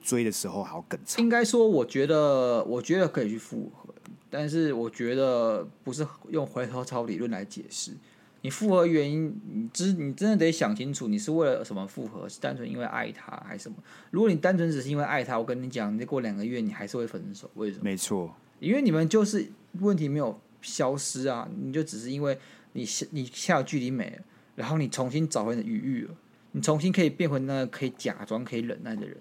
[0.00, 1.22] 追的时候还要更长。
[1.22, 3.94] 应该说，我觉得我觉得可以去复合，
[4.30, 7.92] 但是我觉得不是用回头草理论来解释。
[8.42, 12.28] 你复合原因，你真你真的得想清楚，你是为了什么复合？
[12.28, 13.76] 是单纯因为爱他，还是什么？
[14.12, 17.50] 如果你单纯只是因为爱他，我跟你讲，你再过两个月你还是会分手。
[17.54, 17.82] 为什么？
[17.82, 22.38] 没错，因为你们就是问题没有消失啊，你就只是因为
[22.74, 24.22] 你下你下距离美了，
[24.54, 26.14] 然后你重新找回你的余欲了，
[26.56, 29.14] 你重新可以变回那个可以假装可以忍耐的人。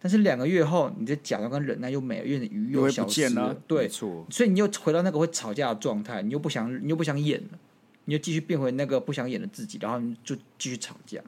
[0.00, 3.48] 但是两个月后，你的假装跟忍耐又没了，因为你的余裕又消失了。
[3.48, 7.58] 了对，所以你又回到那个会吵架的状态，你又不想，你又不想演了。
[8.04, 11.20] 你就继续变回那个不想演的自己，然后你就继续吵架，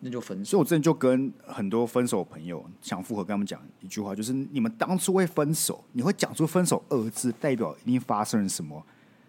[0.00, 0.44] 那就分手。
[0.44, 8.84] 所以我之前就跟很多分手朋友想复合，跟他们讲一句话，就是你们当初会分手，你会讲出分手二字，代表一定发生了什么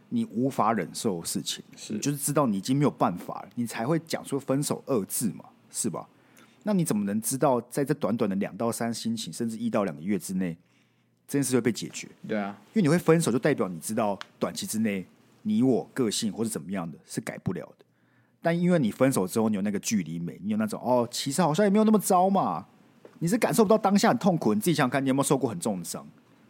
[0.09, 6.07] 你无法忍受的事情，是就是知道你已经没有办法了，你才会讲出分手二字嘛，是吧？
[6.63, 10.57] 那你怎么能知道在这短短的两到三星期，甚至一到两个月之内，
[11.27, 12.07] 这件事会被解决？
[12.27, 15.05] 对啊，因为你会分手，就代表你知道短期之内。
[15.43, 17.85] 你我个性或是怎么样的，是改不了的。
[18.41, 22.65] 但因为你分手之后，你有那个距离美，你有那种哦，其实好像也没有那么糟嘛。
[23.19, 26.05] 你是感受不到当下很痛苦，你自己想想看，你有没有受过很重的伤？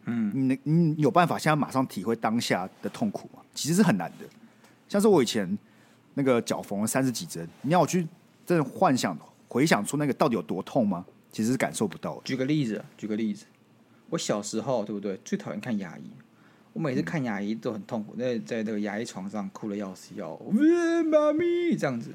[0.06, 3.44] 嗯，你你有办法现在马上体会当下的痛苦吗？
[3.54, 4.26] 其实是很难的。
[4.88, 5.56] 像是我以前
[6.16, 8.08] 那个脚缝了三十几针，你要我去
[8.50, 9.16] 真的幻想
[9.48, 11.06] 回想出那个到底有多痛吗？
[11.32, 12.22] 其实是感受不到的。
[12.24, 13.46] 举个例子，举个例子，
[14.10, 15.16] 我小时候对不对？
[15.24, 16.10] 最讨厌看牙医。
[16.74, 22.12] 我每次看牙医都很痛苦，在在那个牙医床上哭的要死要活，妈咪这样子。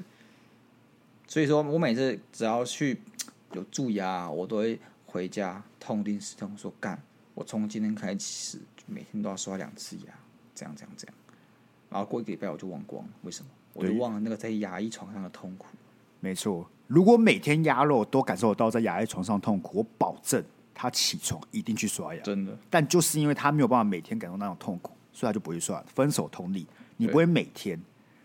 [1.25, 2.99] 所以说我每次只要去
[3.53, 7.01] 有蛀牙，我都会回家痛定思痛，说干，
[7.33, 10.13] 我从今天开始每天都要刷两次牙，
[10.53, 11.15] 这样这样这样。
[11.89, 13.49] 然后过一个礼拜我就忘光，为什么？
[13.71, 15.67] 我就忘了那个在牙医床上的痛苦。
[16.25, 20.43] 没错，如果每天鸭肉都感受到在牙医床上痛苦，我保证。
[20.77, 22.57] 他起床一定去刷牙，真的。
[22.69, 25.81] 但就是因为他没有办法每天感受那种痛苦，所以他就不会刷。
[25.87, 26.67] 分手同理，
[26.97, 27.79] 你不会每天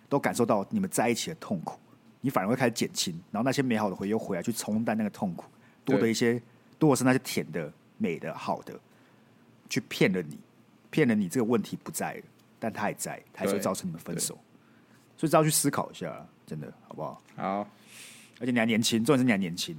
[0.09, 1.79] 都感受到你们在一起的痛苦，
[2.21, 5.45] 你反而会开始减轻，然后那些美好的回忆又回来去冲淡那个痛苦，
[5.85, 6.43] 多的一些
[6.77, 8.75] 多的是那些甜的、美的、好的，
[9.69, 10.37] 去骗了你，
[10.91, 12.23] 骗了你这个问题不在了，
[12.59, 14.37] 但他还在，他还是会造成你们分手。
[15.17, 17.23] 所以，只要去思考一下，真的好不好？
[17.37, 17.69] 好。
[18.41, 19.77] 而且你还年轻，重点是你还年轻。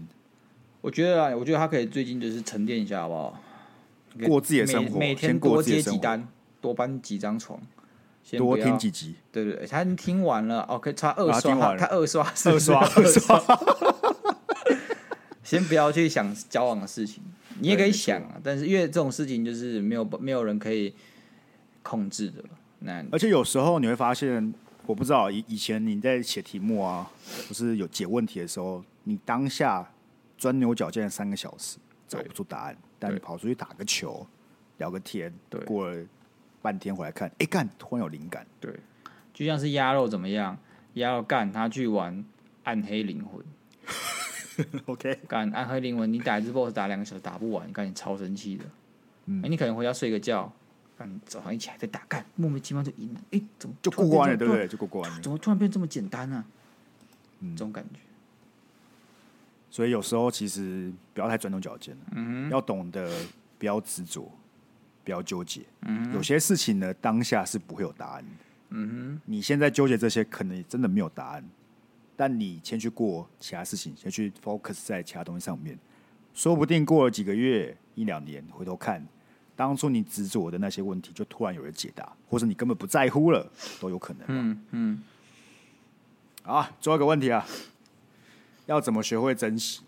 [0.80, 3.42] 我觉得啊，我觉得他可以最近就是沉淀一下，好不好？
[4.26, 6.28] 过自己的生活，每，每天多接几单，
[6.60, 7.60] 多搬几张床，
[8.38, 9.16] 多听几集。
[9.32, 13.42] 对对对，他听完了，OK，他二刷，啊、他二刷， 二刷，二刷。
[15.44, 17.24] 先不要去想交往的事情，
[17.60, 20.94] 你也可以想啊，但是因为这种事情就是没有没有人可以
[21.82, 22.44] 控制的。
[22.80, 24.54] 那而且有时候你会发现，
[24.92, 27.10] 我不知道以以前你在写题目啊，
[27.48, 29.90] 不是有解问题的时候，你当下。
[30.38, 31.78] 钻牛角尖了三个小时，
[32.08, 32.76] 找不出答案。
[32.98, 34.26] 但你跑出去打个球，
[34.80, 36.04] 聊个天，对，过了
[36.64, 38.44] 半天回来看，哎、欸，干，突然有灵感。
[38.60, 38.74] 对，
[39.36, 40.58] 就像是鸭肉怎么样？
[40.96, 42.26] 鸭肉干他去玩
[42.64, 43.46] 暗黑灵魂。
[44.88, 48.66] OK，干暗黑灵魂，你打一只 BOSS 打两个小时打不完，干你超生气的。
[49.28, 50.52] 嗯，欸、你可能回家睡个觉，
[51.02, 53.20] 干早上一起还在打，干莫名其妙就赢了。
[53.32, 54.38] 哎、欸，怎么就过关了？
[54.38, 54.68] 对不对？
[54.68, 55.20] 就过关了。
[55.22, 56.46] 怎么突然变这么简单呢、啊？
[57.40, 58.00] 嗯，这种感觉。
[59.70, 63.10] 所以有时候其实不要太钻牛角尖，嗯，要懂得
[63.58, 64.32] 不要执着，
[65.04, 65.62] 不要纠结。
[65.82, 68.30] 嗯，有些事情呢，当下是不会有答案的。
[68.70, 71.44] 嗯哼，你现在纠结这些，可能真的没有答案。
[72.16, 75.80] 但你先去过其他事情，先去 focus 在其他东西上面，
[76.34, 79.04] 说不定过了几个月、一两年，回头看
[79.56, 83.50] 当初你执着的那些问题，就突然有人解答，或者你根本不在乎了，
[83.80, 84.24] 都有可能。
[84.28, 85.04] 嗯嗯。
[86.44, 87.46] 好，最后一个问题啊。
[88.68, 89.82] 要怎么学会珍惜？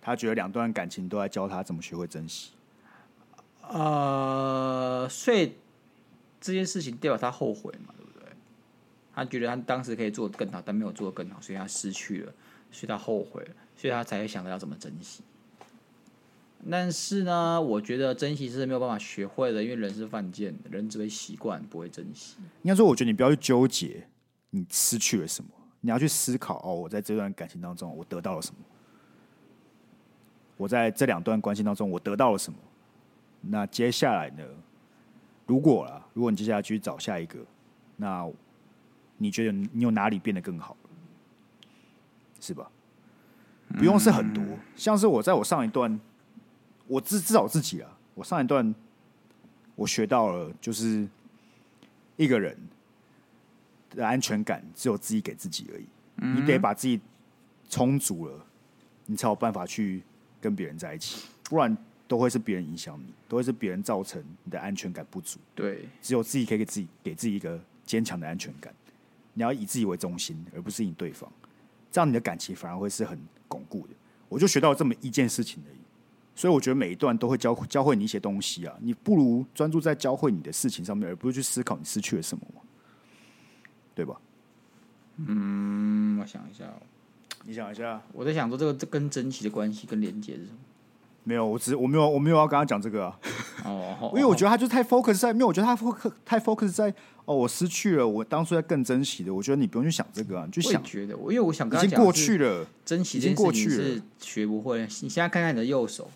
[0.00, 2.52] 他觉得两段感情都在教他怎么学会珍惜。
[3.68, 5.54] 呃，所以
[6.40, 8.28] 这件事情代表他后悔嘛，对不对？
[9.14, 12.32] 他觉得他当时可以做得更好，但没有做得更好，所以他失去了，
[12.72, 15.22] 所以他后悔了，所以他才会想到要怎么珍惜。
[16.68, 22.36] 但是呢，我觉得珍惜是没有办法学会的，因为人是犯贱的，人只会习惯，不会珍惜。
[22.62, 24.06] 应该说，我觉得你不要去纠结
[24.50, 25.50] 你失去了什么。
[25.80, 28.56] 你要去思考哦，我在这段感情当中，我得到了什么？
[30.58, 32.58] 我在这两段关系当中，我得到了什么？
[33.40, 34.44] 那接下来呢？
[35.46, 37.38] 如果啦，如果你接下来继续找下一个，
[37.96, 38.30] 那
[39.16, 40.76] 你觉得你有哪里变得更好，
[42.38, 42.70] 是吧？
[43.78, 45.98] 不用是很多，嗯、像是我在我上一段，
[46.90, 48.74] 我至至少自己啊，我上一段
[49.76, 51.06] 我学到了，就是
[52.16, 52.56] 一个人
[53.90, 55.84] 的安全感只有自己给自己而已，
[56.16, 57.00] 嗯、你得把自己
[57.68, 58.44] 充足了，
[59.06, 60.02] 你才有办法去
[60.40, 61.76] 跟别人在一起，不然
[62.08, 65.38] 都会是别人影响你，都会是别人造成你的安全感不足。
[65.54, 68.74] 对，只有自己可以给自己给自己一个坚强的安全感，
[69.34, 71.30] 你要以自己为中心，而不是以对方，
[71.92, 73.16] 这样你的感情反而会是很。
[73.50, 73.94] 巩固的，
[74.28, 75.79] 我就学到这么一件事情而已，
[76.34, 78.74] 所以我觉得每一段都会教教会你一些东西啊。
[78.80, 82.44] 你不如专注在教会你的事情上面，而不是去思考你失去了什么，
[83.94, 84.20] 对吧？
[85.16, 86.64] 嗯，我想一下，
[87.44, 90.58] 你想一下，我在想说这个这跟珍惜的关系跟连接是什么？
[91.30, 93.18] 没有，我只我没有我没有要跟他讲这个啊。
[93.64, 96.92] 哦，因为我觉得他就太 focus 在，没有，我觉得他 focus 太 focus 在
[97.24, 99.32] 哦，我失去了我当初在更珍惜的。
[99.32, 104.80] 我觉得你不用去想这个啊，你就想觉得我，因为我想已经过去了，珍惜已经过去了，是学不会。
[104.80, 106.10] 你现在看看你的右手，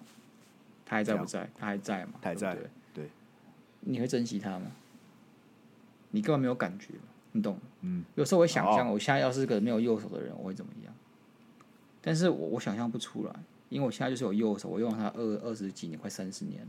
[0.85, 1.49] 他还在不在？
[1.57, 2.15] 他还在吗？
[2.21, 2.57] 他还在。
[2.93, 3.09] 对，
[3.81, 4.67] 你会珍惜他吗？
[6.11, 6.89] 你根本没有感觉，
[7.33, 7.57] 你懂？
[7.83, 8.05] 嗯。
[8.17, 10.93] 有时候我会想象，我现在要是个没有右手的人，我会怎么样？
[12.01, 13.35] 但是我我想象不出来。
[13.75, 16.65] 因为我现在就是有右手，我用了它二二十几年，快三十年，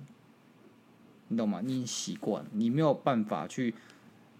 [1.27, 1.61] 你懂吗？
[1.63, 3.75] 你已经习惯，你没有办法去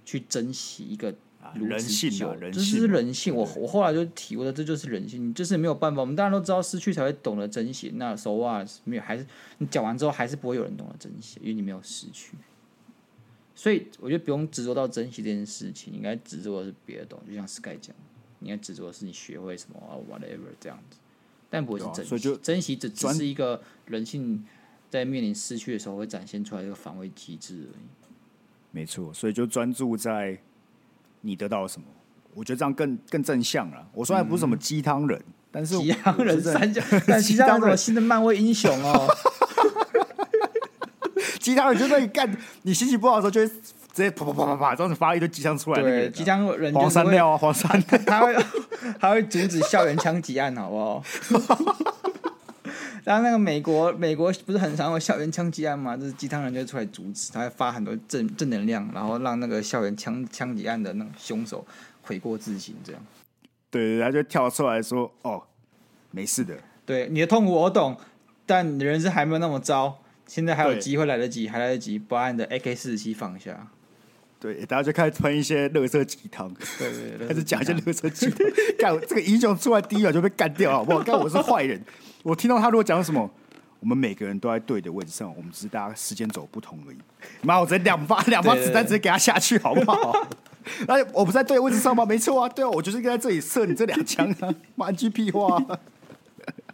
[0.04, 1.14] 去珍惜一个
[1.54, 3.36] 人性啊，人性，这是人性。
[3.36, 6.02] 我我后来就体会了，这就是人性，你就是没有办法。
[6.02, 7.92] 我们大家都知道，失去才会懂得珍惜。
[7.98, 9.24] 那手啊没有，还是
[9.60, 12.36] 你讲完之后，还是不会有人懂得珍惜，因为你没有失去。
[13.54, 17.30] 所以我觉得不用执着到珍惜这件事情，应该执着的是别的东西。
[17.30, 17.96] 就像 Sky 讲，
[18.40, 20.98] 应该执着的是你学会什么啊，whatever 这样子。
[21.56, 24.44] 但不会是珍惜，所以就珍惜只只是一个人性
[24.90, 27.84] 在面临失去的时候会展现出来一个防卫机制而已。
[28.72, 30.38] 没错，所以就专注在
[31.22, 31.88] 你得到了什么，
[32.34, 33.88] 我觉得这样更更正向了。
[33.94, 39.08] 我虽然不是什么鸡汤人，嗯、但是鸡汤人三角，但鸡汤人新的漫威英雄哦。
[41.40, 43.62] 鸡汤人就在你干，你心情不好的时候就会。
[43.96, 45.82] 直接啪啪啪啪啪，这样子发一堆机枪出来。
[45.82, 48.36] 对，机枪人黄山料啊，黄山， 他会
[49.00, 51.04] 他会阻止校园枪击案，好不好？
[53.06, 55.96] 然后那个美国美国不是很常有校园枪击案吗？
[55.96, 61.66] 就是鸡汤人就出来阻止，他会发很多正正能量，然后让那个校园枪枪击案的那个凶手
[62.02, 63.02] 悔过自新，这样。
[63.70, 65.42] 对，他就跳出来说：“哦，
[66.12, 67.96] 没事的。”对，你的痛苦我懂，
[68.46, 73.68] 但你的人生还没有那么糟，现在还有机会来得及，还来得及，把你的 AK 四十七放下。
[74.54, 78.38] 对，大家就开始喷一些乐色鸡汤，对对对，开始讲一些乐色鸡汤。
[78.78, 81.00] 干这个英雄出来第一秒就被干掉了，好不好？
[81.02, 81.82] 干我是坏人。
[82.22, 83.28] 我听到他如果讲什么，
[83.80, 86.98] 我们每个人都在对的位置上，我们只是大家时间走不同而已。
[87.42, 90.28] 妈，我直接两发两发子弹直接给他下去，好不好？
[90.88, 92.06] 哎，我不在对的位置上吗？
[92.06, 94.54] 没错啊，对啊，我就是在这里射你这两枪啊！
[94.76, 95.60] 妈，句屁话，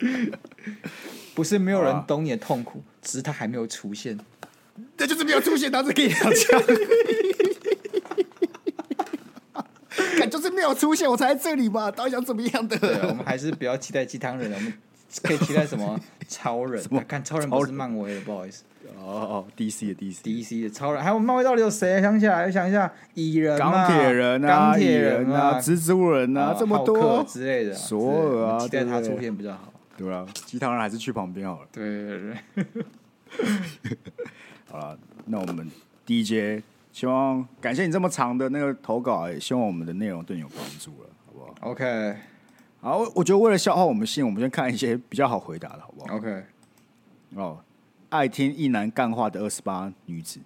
[1.34, 4.18] 不是没有人懂你的痛苦，只是他还没有出现。
[4.98, 6.64] 这就是没有出现，当时给你两枪。
[10.30, 11.90] 就是没有出现，我才在这里嘛。
[11.90, 12.78] 到底想怎么样的？
[12.78, 14.72] 对，我们还是不要期待鸡汤人，我们
[15.24, 16.00] 可以期待什么？
[16.28, 16.84] 超人？
[16.92, 17.00] 我？
[17.08, 18.64] 看超人不是漫威的，不好意思。
[19.00, 21.04] 哦哦，DC 的 DC，DC 的超人。
[21.04, 22.00] 还有漫威到底有谁？
[22.00, 27.74] 想起来，想一下，蚁人、钢铁人啊，钢铁人啊，蜘蛛人啊，这么多之类的。
[27.74, 29.74] 索尔啊，期待他出现比较好。
[29.98, 31.68] 对啊，鸡汤人还是去旁边好了。
[31.72, 32.66] 对对对。
[34.70, 35.70] 好了，那我们
[36.06, 36.62] 第一节。
[36.92, 42.16] 希望感谢你这么长的那个投稿，也希望我们的内容对你有帮助了，好不好？OK，
[42.82, 46.44] 好，我觉得为了消耗我们心，我们先看一些比较好回答的，好不好？OK，
[47.36, 47.60] 哦，
[48.10, 50.42] 爱听一男干话的二十八女子，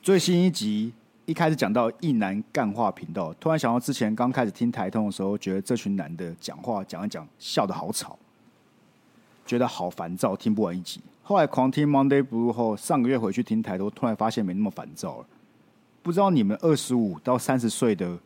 [0.00, 0.92] 最新一集
[1.26, 8.16] 一开始讲到一男干话频道，突然想到之前刚开始听台通的时候，觉得这群男的讲话讲一讲，笑的好吵，
[9.44, 11.00] 觉得好烦躁，听不完一集。
[11.26, 15.26] 后来狂听 Monday Blue 后，上个月回去听台头，突然发现没那么烦躁了。
[16.02, 18.18] 不知道你们二十五到三十岁的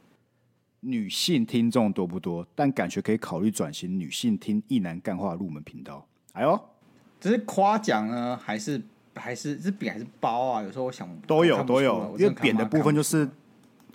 [0.80, 2.44] 女性听众多不多？
[2.56, 6.04] 但感觉可以考虑转型女性听一男干话入门频道。
[6.32, 6.60] 哎呦，
[7.20, 8.82] 这是夸奖呢，还是
[9.14, 10.62] 还是是贬还是褒啊？
[10.64, 13.30] 有时候我想都有都有，因为贬的部分就是，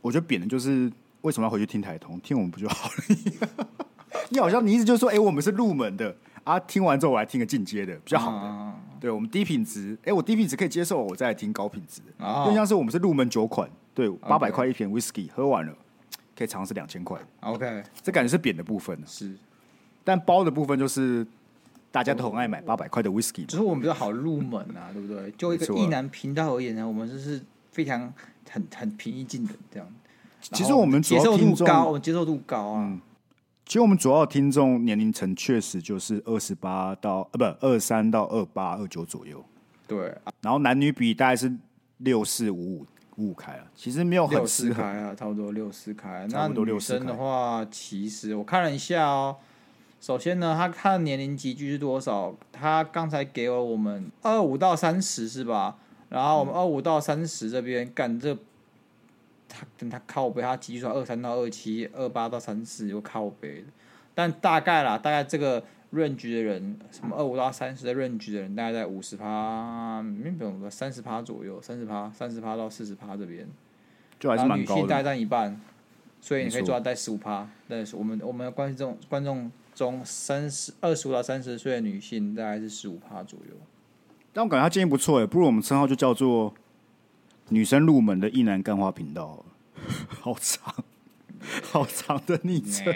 [0.01, 0.89] 我觉得贬的就是
[1.24, 2.18] 为什么要回去听台通？
[2.22, 3.68] 听我们不就好了？
[4.32, 8.38] 你好像你意思就是说，哎、欸，我们是入门的啊，听完之后我来听个进阶的，比较好的。
[8.38, 12.26] 啊对我们低品质，哎，我低品质可以接受，我再来听高品质的。
[12.26, 12.54] 就、oh.
[12.54, 15.74] 像是我们是入门酒款，对，八百块一瓶 whisky，喝完了
[16.38, 17.20] 可以尝试两千块。
[17.41, 19.36] OK，这感觉是扁的部分是，
[20.06, 21.28] 但包的部分就是
[21.91, 25.30] 大家都很爱买八百块的 whisky，就是我们比较好入门啊，对不对？
[25.32, 27.41] 就一个意男频道而言呢，我们就是
[27.74, 28.14] 非常
[28.50, 29.88] 很很平易近人这样。
[30.39, 32.88] 其实我们主接受度高，我们接受度高啊。
[32.89, 33.02] 嗯
[33.66, 39.43] 其实我们主要听众年龄层确实就是二十八到呃不二三到二八二九左右，
[39.88, 41.51] 对，啊然后男女比大概是
[41.97, 42.86] 六四五五
[43.16, 44.84] 五五开啊，其实没有很六四开。
[44.84, 46.28] 啊，差不多六四开。
[46.28, 49.38] 差不多六四开那女生的话，其实我看了一下哦。
[50.01, 52.36] 首先呢，他他的年龄级距是多少？
[52.51, 55.78] 他刚才给了我们二五到三十是吧？
[56.09, 58.38] 然后我们二五到三十这边干这，
[59.54, 63.68] 他等他靠背，他级数二三到二七，二八到三四又靠背的。
[64.16, 65.62] 但大概啦，大概这个
[65.93, 73.47] range 的人，什么二五到三十的 range 的人，大概在五十趴，没有三十趴左右，三十趴，三十趴到四十趴这边。
[74.20, 75.10] 就还是然后女蛮高性大概的。
[75.10, 75.60] 占一半，
[76.22, 77.47] 所以你可以没错抓在十五趴。
[77.68, 83.56] 但是我们我们的观众观众中三十二十五到三十岁的女性大概是十五趴左右。
[84.32, 86.54] 但我感觉他建议不错诶，不如我们称号就叫做
[87.54, 89.45] “女生入门的一男干花频道”
[90.10, 90.74] 好长，
[91.62, 92.91] 好长的昵称。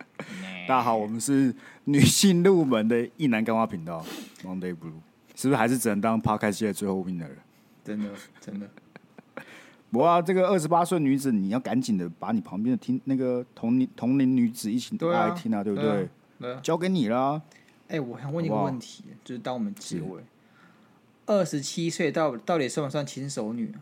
[0.66, 4.02] 大家好，我们是女性入门的一男干花频道
[4.42, 4.94] Monday Blue，
[5.34, 7.36] 是不是还是只能当 Podcast 界最后面的人？
[7.84, 8.08] 真的
[8.40, 8.70] 真的，
[9.90, 15.90] 不过、啊、这个二十八岁女子，你要赶紧的把你旁边的听那个同龄同龄女子一起对啊来听啊，对不对？
[15.90, 16.60] 对啊对啊。
[16.62, 17.42] 交给你啦。
[17.88, 20.22] 哎、我想问一个问题，就是当我们结尾，
[21.26, 23.80] 二十七岁到到底算不算轻熟女啊？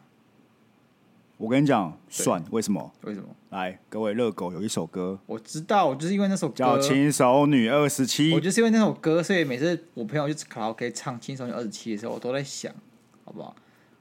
[1.39, 2.93] 我跟你讲，算为什么？
[3.03, 3.29] 为什么？
[3.51, 12.75] 来，各位热狗有一首歌我知道，我就是因为那首叫歌，《轻熟女二十七我》，就是因为那首歌，所以每次我朋友去卡拉 OK 唱《轻熟女二十七》的时候，我都在想，
[13.25, 13.55] 好不好？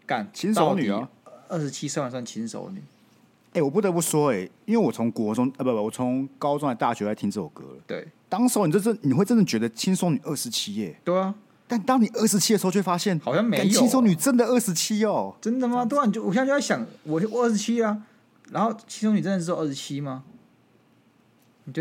[0.08, 1.08] 干轻熟女啊，
[1.48, 2.82] 二十七算不算轻熟女？
[3.54, 7.84] 哎、我不得不说、哎，因为我从国中啊，不不，我从高中来大学在听这首歌了。
[7.86, 11.34] 对当时候你就是你会真的觉得轻熟女二十七耶，对啊，
[11.68, 15.36] 但当你二十七的时候，却发现好像没有干轻熟女真的二十七哦。
[15.42, 15.84] 真的吗？
[15.86, 18.02] 对啊，你就我现在就在想，我就二十七啊，
[18.52, 20.24] 然后轻熟女真的是二十七吗？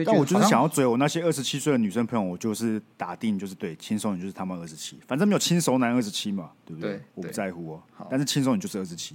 [0.04, 6.94] 但我就是想要追我那些二十七岁的女生朋友，我就是打定就是对轻松女就是他们二十七，反正没有轻熟男二十七嘛，对不对？
[6.94, 9.14] 对我不在乎哦好，但是轻松女就是二十七，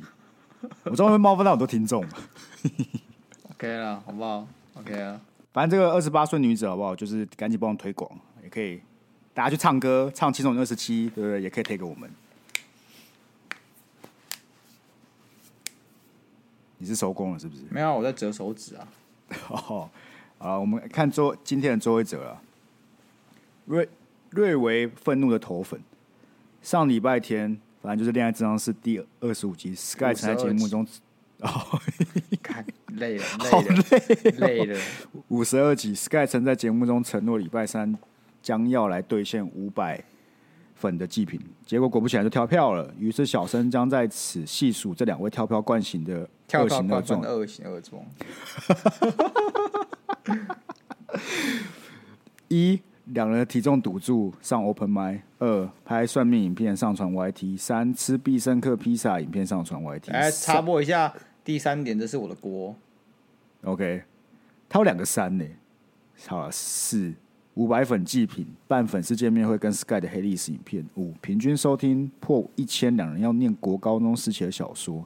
[0.85, 2.05] 我知道会冒犯到很多听众。
[3.51, 5.19] OK 了，好不好？OK 啊，
[5.51, 6.95] 反正这个二十八岁女子好不好？
[6.95, 8.09] 就是赶紧帮我推广，
[8.41, 8.79] 也可以
[9.33, 11.41] 大家去唱歌，唱轻熟女二十七，对不对？
[11.41, 12.09] 也可以推给我们。
[16.77, 17.61] 你是收工了是不是？
[17.69, 18.87] 没有，我在折手指啊。
[19.49, 19.89] 哦，
[20.37, 22.41] 好，我们看最今天的最后一则了。
[23.65, 23.87] 瑞
[24.31, 25.79] 瑞维愤怒的头粉，
[26.61, 30.85] 上礼拜天，反正就是《恋爱智商是》第二十五集，Sky 曾在节目中，
[31.39, 31.79] 哦，
[32.41, 34.79] 看累了，好累了，累了。
[35.29, 37.97] 五十二集，Sky 曾在节目中承诺礼拜三
[38.41, 40.03] 将要来兑现五百
[40.75, 42.93] 粉的祭品，结果果不其然就跳票了。
[42.97, 47.37] 于是小生将在此细数这两位跳票惯行的跳恶行恶状跳惯犯的。
[47.37, 48.03] 恶行恶状。
[52.47, 60.11] 一两人的体重赌注上 Open m i 二拍算命影片上传 YT，三吃必胜客披萨影片上传 YT。
[60.11, 61.13] 来插播一下，
[61.43, 62.75] 第三点，这是我的锅。
[63.63, 64.03] OK，
[64.67, 65.45] 他有两个三呢。
[66.27, 67.13] 好了，四
[67.55, 70.85] 五百粉祭品办粉丝见面会跟 Sky 的黑历史影片。
[70.95, 75.05] 五平均收听破一千，两人要念国高中时期的小说。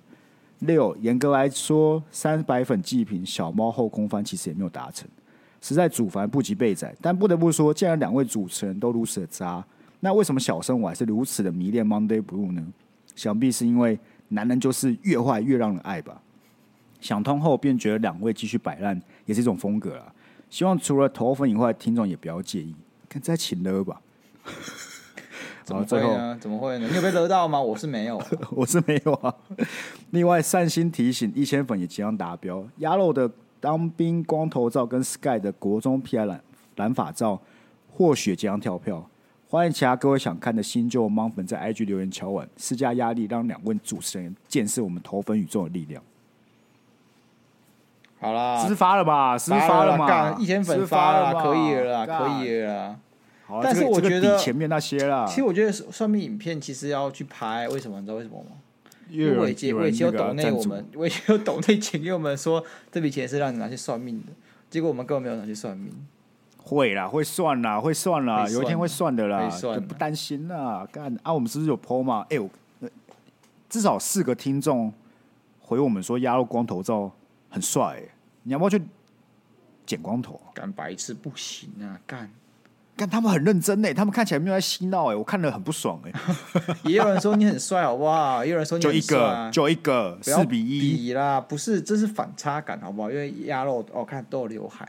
[0.60, 5.08] 六严格来说，三百粉祭品小猫后空翻其实也没有达成。
[5.60, 9.66] 实在主凡不及备载，但不得不说，既然两位主持人都如此的渣，
[10.00, 12.64] 那为什么小生我还是如此的迷恋 Monday Blue 呢？
[13.16, 16.22] 想必是因为男人就是越坏越让人爱吧。
[17.02, 20.14] 想通后，便觉得两位继续摆烂也是一种风格啦。
[20.56, 22.74] 希望除了头粉以外，听众也不要介意，
[23.10, 24.00] 看再请了吧。
[25.66, 26.38] 怎么会呢？
[26.40, 26.88] 怎么会呢？
[26.88, 27.60] 你有被勒到吗？
[27.60, 28.26] 我是没有啊。
[28.56, 29.36] 我是没有啊。
[30.12, 32.66] 另外，善心提醒，一千粉也即将达标。
[32.78, 33.30] 鸭肉的
[33.60, 36.42] 当兵光头照跟 Sky 的国中 P I 染
[36.78, 37.42] 染发照，
[37.92, 39.06] 或许即将跳票。
[39.50, 46.02] 欢迎其他各位想看的新旧盲粉在 IG 留言敲碗，施加压力，让两位主持人见识我们头粉宇宙的力量。
[48.20, 49.38] 好啦，是不是发了吧？
[49.38, 50.36] 是不是发了了嘛？
[50.40, 52.96] 一千粉发了，嘛可以了啦，可以了啦。
[53.46, 58.00] 好啊，但是我觉得前面那些啦，其实我觉得算命影片其实要去拍，为什么？
[58.00, 58.56] 你知道为什么吗？
[59.08, 64.34] 因为伟杰，伟杰有有人那我们，伟杰有抖内钱给我们说，这笔钱是让你拿去算命的，
[64.68, 65.92] 结果我们根本没有拿去算命。
[66.58, 70.88] 会啦，会算啦，会算啦，有一天会算的啦，会算就不担心啦。
[70.92, 72.26] 干啊，我们是不是有 PO 嘛？
[72.32, 72.50] 哎、我
[72.80, 72.90] 呃
[73.70, 74.92] 至少四个听众
[75.62, 77.12] 回我们说鸭肉光头照
[77.50, 78.12] 很帅、欸，
[78.44, 78.82] 你要不要去
[79.86, 80.40] 剪光头？
[80.54, 82.00] 干白痴不行啊！
[82.08, 82.30] 干
[82.98, 86.12] 但他们很认真呢，他们看起来没有在嬉闹哎，我看了很不爽哎。
[86.86, 88.44] 也有人说你很帅，好不好？
[88.46, 93.12] 也有人说你就一个，就一个，四比一比啦，不是，这是反差感，好不好？
[93.12, 94.88] 因为鸭肉哦，看都有刘海，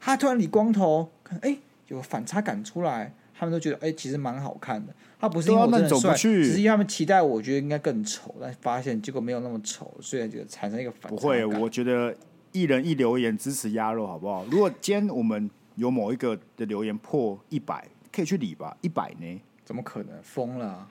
[0.00, 1.54] 他突然理光头，看哎，
[1.88, 4.94] 有反差感出来，他们都觉得哎，其实蛮好看的。
[5.22, 11.08] 他不是因为我真的帅，只是因为他们期待我觉得应该更丑，但发现结果没有那么丑，所以就产生一个反差。
[11.08, 12.14] 不会，我觉得
[12.52, 14.44] 一人一留言支持鸭肉，好不好？
[14.50, 15.50] 如果今天我们。
[15.76, 18.76] 有某一个的留言破一百，可以去理吧？
[18.82, 19.40] 一百呢？
[19.64, 20.22] 怎么可能？
[20.22, 20.90] 疯了、啊！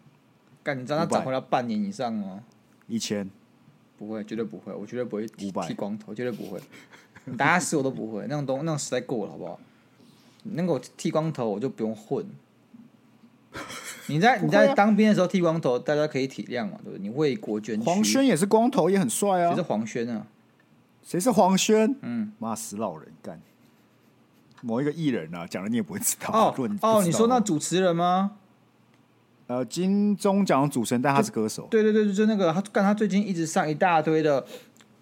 [0.63, 2.41] 干，你知道他涨回来半年以上哦？
[2.87, 3.29] 一千？
[3.95, 6.59] 不会，绝对不会，我绝对不会剃剃光头，绝对不会。
[7.25, 9.59] 你打死我都不会，那种东那种时代过了，好不好？
[10.41, 12.25] 你能够剃光头，我就不用混。
[14.07, 16.99] 你在你在当兵的时候剃光头，大家可以体谅嘛，对不对？
[16.99, 17.85] 你为国捐躯。
[17.85, 19.49] 黄轩也是光头，也很帅啊。
[19.49, 20.27] 谁是黄轩啊？
[21.03, 21.95] 谁是黄轩？
[22.01, 23.41] 嗯，妈死老人干。
[24.61, 26.29] 某一个艺人啊，讲了你也不会知道。
[26.31, 28.33] 哦你哦，你说那主持人吗？
[29.47, 31.67] 呃，金钟奖主持人，但他是歌手。
[31.69, 34.45] 对对对，就那个他，干他最近一直上一大堆的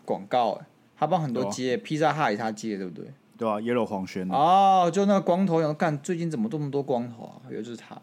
[0.06, 0.66] 广告，哎，
[0.98, 3.14] 他帮很多接，披萨哈也他接，对不对？
[3.38, 4.28] 对啊，Yellow 黄轩。
[4.30, 7.36] 哦，就那个光头，然后干最近怎么这么多光头啊？
[7.52, 7.96] 以为就是他，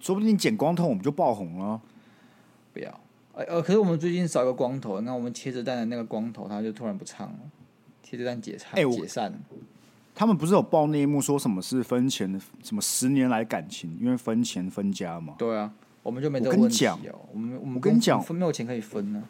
[0.00, 1.80] 说不定你剪光头我们就爆红了。
[2.72, 3.00] 不要，
[3.34, 7.38] 呃，可是我们最近少一个光头，那我们茄子蛋的那个光头他就突然不唱了，
[8.04, 9.32] 茄子蛋解散，哎，解散。
[10.14, 15.34] 他们不是有爆内幕，说什么是分钱，什么十年来感情，因为分钱分家嘛？
[15.38, 15.72] 对啊，
[16.02, 16.98] 我们就没这个问题哦。
[17.32, 19.22] 我们我们跟你讲，分没有钱可以分呢。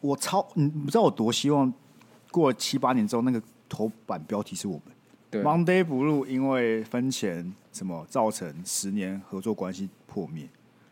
[0.00, 1.72] 我超，你不知道我多希望
[2.32, 4.82] 过了七八年之后，那个头版标题是我们
[5.30, 10.48] 对 Monday Blue，因为分钱什么造成十年合作关系破灭，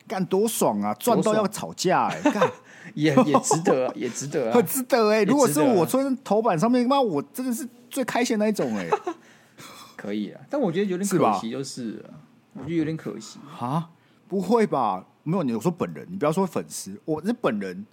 [0.08, 0.94] 干多爽啊！
[0.94, 2.50] 赚到要吵架哎、欸， 干
[2.94, 5.24] 也也值得，也值得， 很值得哎、欸。
[5.24, 8.98] 如果是我穿头版上面，妈，我真的是最开心的那一种哎、欸。
[9.96, 12.04] 可以啊，但我觉得有点可惜，就是，是
[12.54, 13.90] 我觉得有点可惜啊，
[14.26, 15.04] 不会吧？
[15.22, 17.84] 没有，你我说本人，你不要说粉丝，我是本人，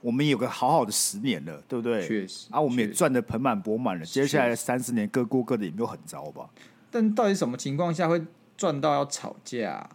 [0.00, 2.06] 我们有个好好的十年了，对不对？
[2.06, 6.48] 确实啊，我们也赚的盆满钵满了，接下来的三十年各过各的，也没有很糟吧？
[6.90, 8.22] 但到底什么情况下会
[8.56, 9.88] 赚到要吵架？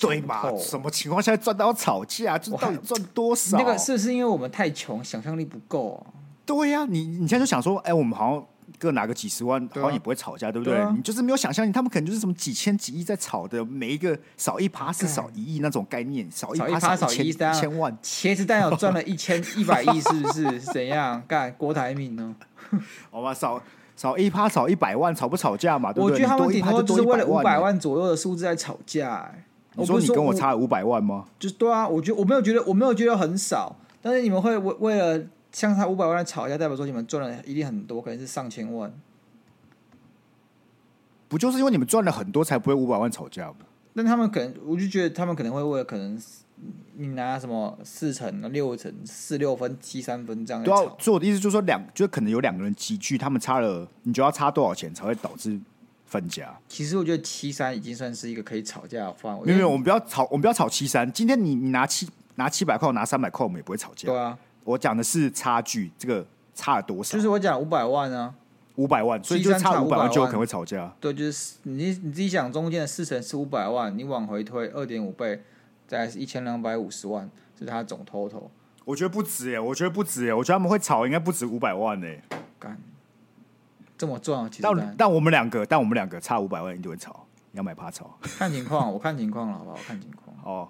[0.00, 0.50] 对吧？
[0.58, 2.38] 什么情况下赚到要吵架？
[2.38, 3.58] 就到底赚多少？
[3.58, 6.14] 那个是不是因为我们太穷，想象力不够啊？
[6.46, 8.46] 对呀、啊，你你现在就想说，哎，我们好像。
[8.76, 10.84] 各拿个几十万，好像也不会吵架，对不对？
[10.92, 17.96] 你就是没有想象力，他们可能就是什么几千几亿在吵的，每一个少一趴是少一亿那种概念，少一趴少一千万。
[18.02, 20.60] 茄子蛋有赚了一千一百亿，是不是？
[20.60, 21.54] 是 怎样干？
[21.56, 22.34] 郭台铭呢？
[23.10, 23.62] 好吧，少
[23.96, 25.92] 少一趴少一百万，吵不吵架嘛？
[25.96, 29.32] 我觉得他们顶多就是为了五百万左右的数字在吵架。
[29.74, 31.26] 你说你跟我差五百万吗？
[31.38, 35.24] 就是对啊，我觉得我没有觉得我没有觉得很少，但是你们会为为了。
[35.54, 38.92] 相差五百万吵架，代表说你们赚了一定很多，可能是上千万。
[41.28, 43.58] 不就是因为你们赚了很多，才不会五百万吵架吗？
[43.94, 46.20] 但他们可能，我就觉得他们可能会为了可能
[46.96, 50.62] 你拿什么四成、六成、四六分、七三分这样。
[50.62, 55.58] 对啊，所以我的意思就是说，两就可能有两个人集聚，他们差了，你觉得要差多少钱才会导致
[56.06, 56.56] 分家？
[56.68, 59.46] 其实我觉得七三已经算是一个可以吵架的范围。
[59.46, 61.10] 没有没有，我们不要吵，我们不要吵七三。
[61.12, 64.08] 今天你你拿七拿七百块，我拿三百块，我们也不会吵架。
[64.08, 64.38] 对啊。
[64.64, 67.12] 我讲的是差距，这个差了多少？
[67.14, 68.34] 就是我讲五百万啊，
[68.76, 70.90] 五百万，所以就差五百万就有可能会吵架。
[70.98, 75.42] 对，就是你你自己想，中间的四成是五百万，你往回推二点五倍，
[75.94, 78.48] 再来是一千两百五十万，是他总 total。
[78.84, 82.08] 我觉得不止耶，我觉得不止耶，我觉得他们会炒，应该不止五百万呢。
[82.58, 82.76] 干，
[83.96, 88.18] 这么赚，其实但但我们两个，但我们两个差五百万一定会炒，你要买趴炒。
[88.22, 89.76] 看情况，我看情况了，好不好？
[89.76, 90.36] 我看情况。
[90.42, 90.68] 哦，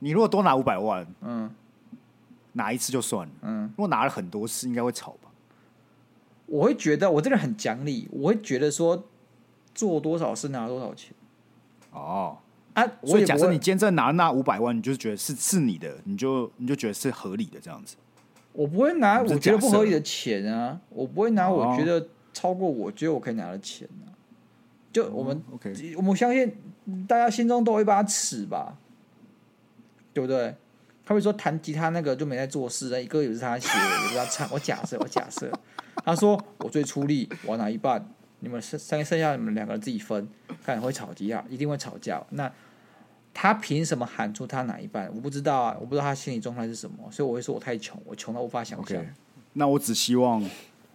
[0.00, 1.50] 你如果多拿五百万，嗯。
[2.52, 5.30] 拿一次就算了，嗯，如果拿了很多次，应该会炒吧？
[6.44, 9.06] 我会觉得我这个人很讲理，我会觉得说
[9.74, 11.14] 做多少是拿多少钱。
[11.92, 12.38] 哦，
[12.82, 17.96] 啊，所以假设你今天真的拿那五百万，你就是觉得是是你的，你就你就觉得是合理的这样子。
[18.52, 24.10] 我不会拿我觉得不合理的钱啊，我不会拿我觉得超过我觉得我可以拿的钱啊。
[24.92, 26.50] 就我们、哦、OK，我们相信
[27.06, 28.76] 大家心中都有一把尺吧，
[30.12, 30.54] 对不对？
[31.04, 34.48] 他会说弹吉他那个就没在做事，那歌也是他写的，也是他唱。
[34.52, 35.50] 我假设，我假设，
[36.04, 38.06] 他说我最出力，我拿一半，
[38.40, 40.28] 你们剩剩剩下你们两个人自己分，
[40.62, 42.22] 看会吵架，一定会吵架。
[42.30, 42.52] 那
[43.32, 45.10] 他凭什么喊出他哪一半？
[45.14, 49.02] 我不知道啊，我不知道他心理状态是什么，所以我会说我太穷，我穷到无法想象。
[49.02, 49.06] Okay.
[49.52, 50.44] 那我只希望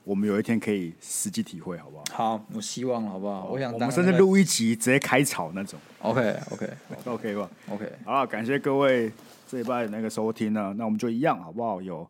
[0.04, 2.04] 我们有一天可以实际体会，好不好？
[2.38, 3.46] 好，我希望好不好？
[3.46, 5.80] 我想我们甚至录一集直接开吵那种。
[6.00, 9.12] OK，OK，OK 吧？OK，好了，感谢各位。
[9.46, 11.80] 这一拜那个收听呢，那我们就一样好不好？
[11.80, 12.08] 有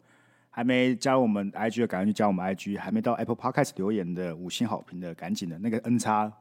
[0.50, 6.32] 还没加入我们 IG 的，赶紧去加我们 IG；还没到 Apple Podcast 留言的五星好评的，赶紧的那个 N 叉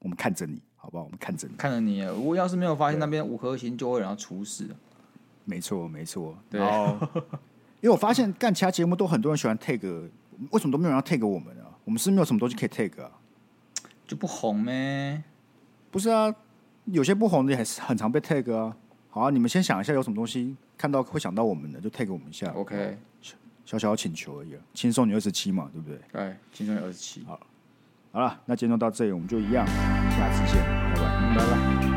[0.00, 1.04] 我们看着你，好不好？
[1.04, 2.00] 我们看着你，看着你。
[2.00, 4.66] 如果要是没有发现那边五颗星，就会然后出事。
[5.44, 6.36] 没错，没错。
[6.50, 6.60] 对，
[7.80, 9.80] 因为我发现干其他节目都很多人喜欢 tag，
[10.50, 11.70] 为什么都没有人要 tag 我们啊？
[11.84, 13.12] 我们是没有什么东西可以 tag 啊？
[14.08, 15.22] 就不红呗？
[15.92, 16.34] 不是啊，
[16.86, 18.76] 有些不红的也是很常被 tag 啊。
[19.08, 22.50] 好啊，你们先想一下有什么东西看到会想到我们的，就 tag 我们一下。
[22.52, 22.98] OK，
[23.64, 25.98] 小小请求而已，轻松你二十七嘛，对不对？
[26.12, 27.22] 对，轻松你二十七。
[27.24, 27.38] 好，
[28.12, 31.91] 好了，那今天就到这里，我们就一样，下次见，拜拜，拜拜。